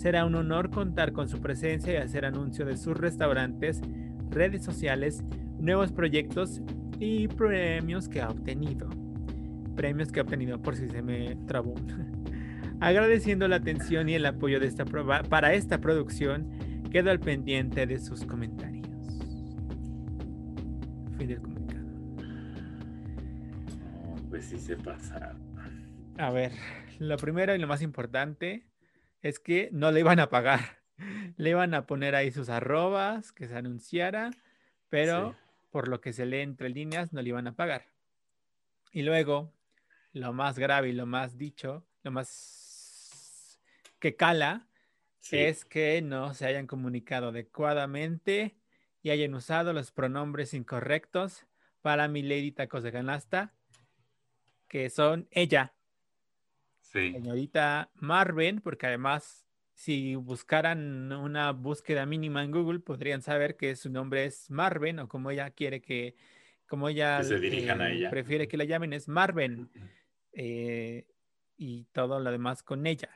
[0.00, 3.82] Será un honor contar con su presencia y hacer anuncio de sus restaurantes,
[4.30, 5.22] redes sociales,
[5.58, 6.62] nuevos proyectos
[6.98, 8.88] y premios que ha obtenido
[9.80, 11.74] premios que ha obtenido, por si se me trabó.
[12.80, 16.50] Agradeciendo la atención y el apoyo de esta para esta producción,
[16.90, 18.86] quedo al pendiente de sus comentarios.
[21.16, 21.88] Fin del comunicado.
[24.28, 25.34] pues sí se pasa.
[26.18, 26.52] A ver,
[26.98, 28.69] lo primero y lo más importante
[29.22, 30.80] es que no le iban a pagar.
[31.38, 34.30] Le iban a poner ahí sus arrobas, que se anunciara,
[34.90, 35.34] pero
[35.70, 37.86] por lo que se lee entre líneas no le iban a pagar.
[38.92, 39.50] Y luego,
[40.12, 43.62] lo más grave y lo más dicho, lo más
[43.98, 44.66] que cala,
[45.30, 48.56] es que no se hayan comunicado adecuadamente
[49.02, 51.46] y hayan usado los pronombres incorrectos
[51.82, 53.54] para mi lady tacos de canasta,
[54.68, 55.72] que son ella.
[56.92, 63.90] Señorita Marvin, porque además si buscaran una búsqueda mínima en Google podrían saber que su
[63.90, 66.16] nombre es Marvin o como ella quiere que,
[66.66, 68.10] como ella, se dirijan a ella.
[68.10, 69.70] prefiere que la llamen es Marvin.
[70.32, 71.06] Eh,
[71.56, 73.10] y todo lo demás con ella.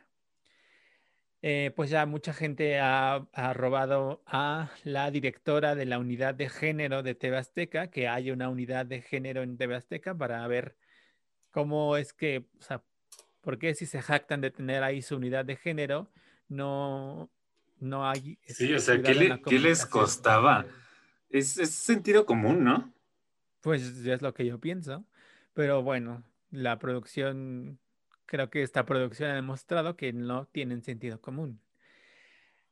[1.40, 7.02] Eh, pues ya mucha gente ha, robado a la directora de la unidad de género
[7.02, 10.76] de TV Azteca, que hay una unidad de género en TV Azteca para ver
[11.50, 12.82] cómo es que, o sea,
[13.44, 16.10] por qué si se jactan de tener ahí su unidad de género,
[16.48, 17.30] no,
[17.78, 18.38] no hay...
[18.46, 20.66] Sí, o sea, ¿qué, les costaba?
[21.28, 22.92] Es, es sentido común, ¿no?
[23.60, 25.04] Pues es lo que yo pienso,
[25.52, 27.78] pero bueno, la producción,
[28.26, 31.60] creo que esta producción ha demostrado que no tienen sentido común.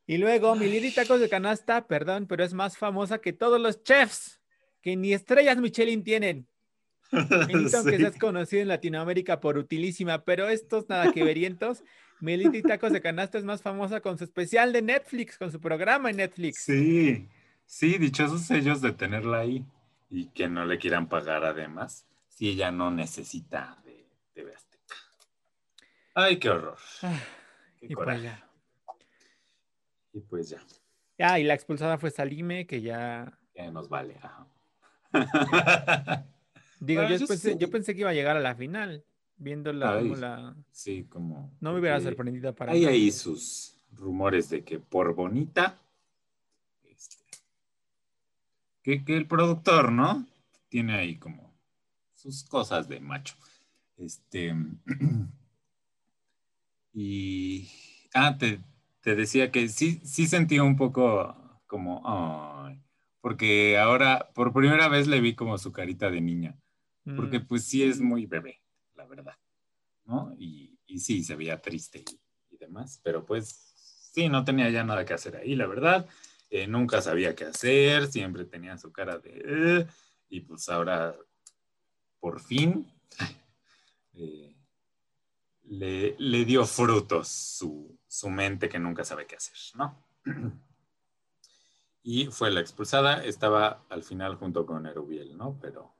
[0.05, 3.83] Y luego, mi Lili Tacos de Canasta, perdón, pero es más famosa que todos los
[3.83, 4.41] chefs,
[4.81, 6.47] que ni estrellas Michelin tienen.
[7.47, 11.83] Benito, que seas conocido en Latinoamérica por utilísima, pero estos nada que verientos,
[12.19, 16.09] Militi Tacos de Canasta es más famosa con su especial de Netflix, con su programa
[16.09, 16.63] en Netflix.
[16.63, 17.29] Sí,
[17.65, 19.65] sí, dichosos ellos de tenerla ahí
[20.09, 24.95] y que no le quieran pagar además si ella no necesita de TV Azteca.
[26.15, 26.77] Ay, qué horror.
[27.01, 27.19] Ah,
[27.81, 28.49] y pues ya.
[30.13, 30.59] Y pues ya.
[31.19, 33.37] Ah, y la expulsada fue Salime, que ya.
[33.55, 34.17] Ya nos vale.
[34.21, 34.47] Ajá.
[36.83, 39.05] Digo, yo, pensé, que iba a llegar a la final,
[39.37, 40.55] como la.
[40.71, 41.55] Sí, como.
[41.61, 42.73] No me hubiera sorprendido para.
[42.73, 45.79] Hay ahí sus rumores de que por bonita.
[46.83, 47.15] Este,
[48.81, 50.27] que, que el productor, ¿no?
[50.67, 51.53] Tiene ahí como
[52.13, 53.35] sus cosas de macho.
[53.95, 54.53] Este.
[56.93, 57.69] y.
[58.13, 58.59] Ah, te,
[59.03, 62.03] decía que sí, sí sentí un poco como.
[63.21, 66.57] porque ahora, por primera vez le vi como su carita de niña.
[67.15, 67.47] Porque mm.
[67.47, 68.61] pues sí es muy bebé,
[68.95, 69.37] la verdad.
[70.05, 70.35] ¿No?
[70.37, 72.03] Y, y sí, se veía triste
[72.49, 73.01] y, demás.
[73.03, 73.73] Pero pues
[74.13, 76.07] sí, no tenía ya nada que hacer ahí, la verdad.
[76.49, 79.87] Eh, nunca sabía qué hacer, siempre tenía su cara de...
[80.29, 81.15] y pues ahora
[82.23, 82.89] por fin,
[84.13, 84.55] eh,
[85.65, 90.01] le, le dio frutos su, su mente que nunca sabe qué hacer, ¿no?
[92.05, 95.57] Y fue la expulsada, estaba al final junto con Erubiel, ¿no?
[95.61, 95.93] Pero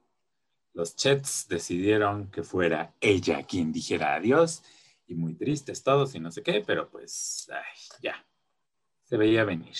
[0.74, 4.64] los Chets decidieron que fuera ella quien dijera adiós
[5.08, 8.26] y muy tristes todos y no sé qué, pero pues ay, ya,
[9.04, 9.76] se veía venir.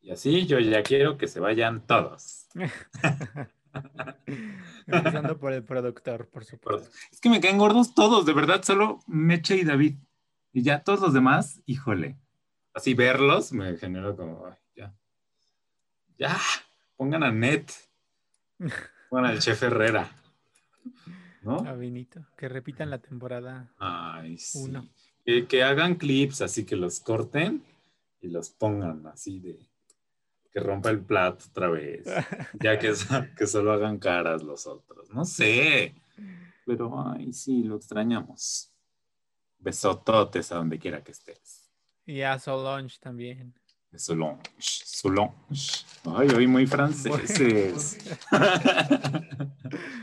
[0.00, 2.48] Y así yo ya quiero que se vayan todos.
[4.86, 6.90] Empezando por el productor, por supuesto.
[7.10, 9.96] Es que me caen gordos todos, de verdad, solo Meche y David.
[10.52, 12.18] Y ya todos los demás, híjole.
[12.74, 14.92] Así verlos me generó como, ay, ya.
[16.18, 16.36] Ya,
[16.96, 17.70] pongan a Net.
[19.12, 20.10] Pongan al Chef Herrera.
[21.42, 21.58] ¿No?
[21.58, 21.76] A
[22.34, 23.70] que repitan la temporada.
[23.76, 24.60] Ay, sí.
[24.62, 24.88] Uno.
[25.22, 27.62] Que, que hagan clips así que los corten
[28.22, 29.58] y los pongan así de
[30.50, 32.06] que rompa el plato otra vez.
[32.58, 32.94] Ya que,
[33.36, 35.10] que solo hagan caras los otros.
[35.10, 35.94] No sé.
[36.64, 38.72] Pero ay, sí, lo extrañamos.
[39.58, 41.70] Besototes a donde quiera que estés.
[42.06, 43.52] Y a Solange también.
[43.96, 45.84] Solange, Solange.
[46.04, 47.98] Ay, hoy muy franceses.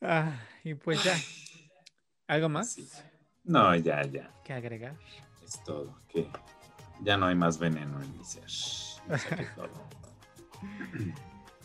[0.00, 0.32] Ah,
[0.62, 1.16] y pues ya.
[2.28, 2.88] ¿Algo más Sí.
[3.42, 4.30] No, ya, ya.
[4.44, 4.94] que agregar?
[5.44, 6.00] Es todo.
[6.08, 6.30] Que
[7.02, 8.44] ya no hay más veneno en mi ser.
[8.44, 9.88] Eso es todo.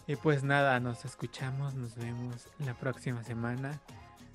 [0.07, 3.79] Y pues nada, nos escuchamos, nos vemos la próxima semana.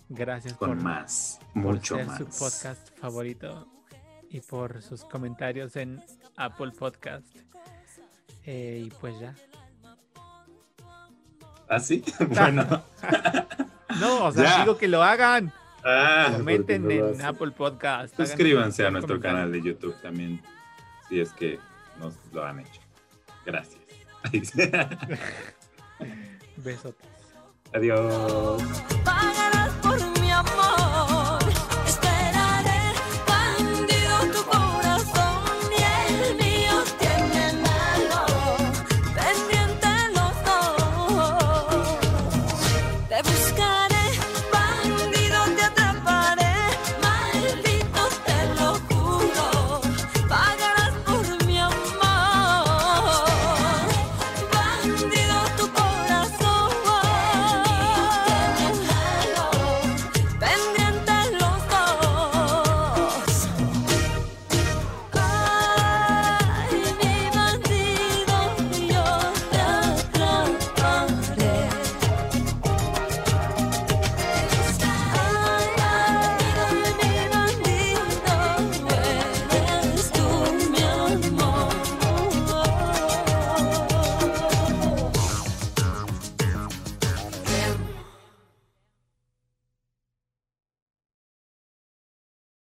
[0.08, 2.18] Gracias Con por, más, por mucho ser más.
[2.18, 3.66] su podcast favorito
[4.30, 6.02] y por sus comentarios en
[6.36, 7.26] Apple Podcast.
[8.44, 9.34] Eh, y pues ya.
[11.68, 12.02] ¿Ah, sí?
[12.28, 12.82] Bueno.
[14.00, 14.60] No, o sea, Ya.
[14.60, 15.52] digo que lo hagan.
[15.84, 17.22] Ah, Comenten no en.
[17.22, 18.14] Apple Podcast.
[18.16, 19.36] Suscríbanse a nuestro comentario.
[19.36, 20.42] canal de YouTube también,
[21.08, 21.58] si es que
[21.98, 22.80] nos lo han hecho.
[23.46, 23.80] Gracias.
[26.56, 27.08] Besotes.
[27.72, 28.97] Adiós.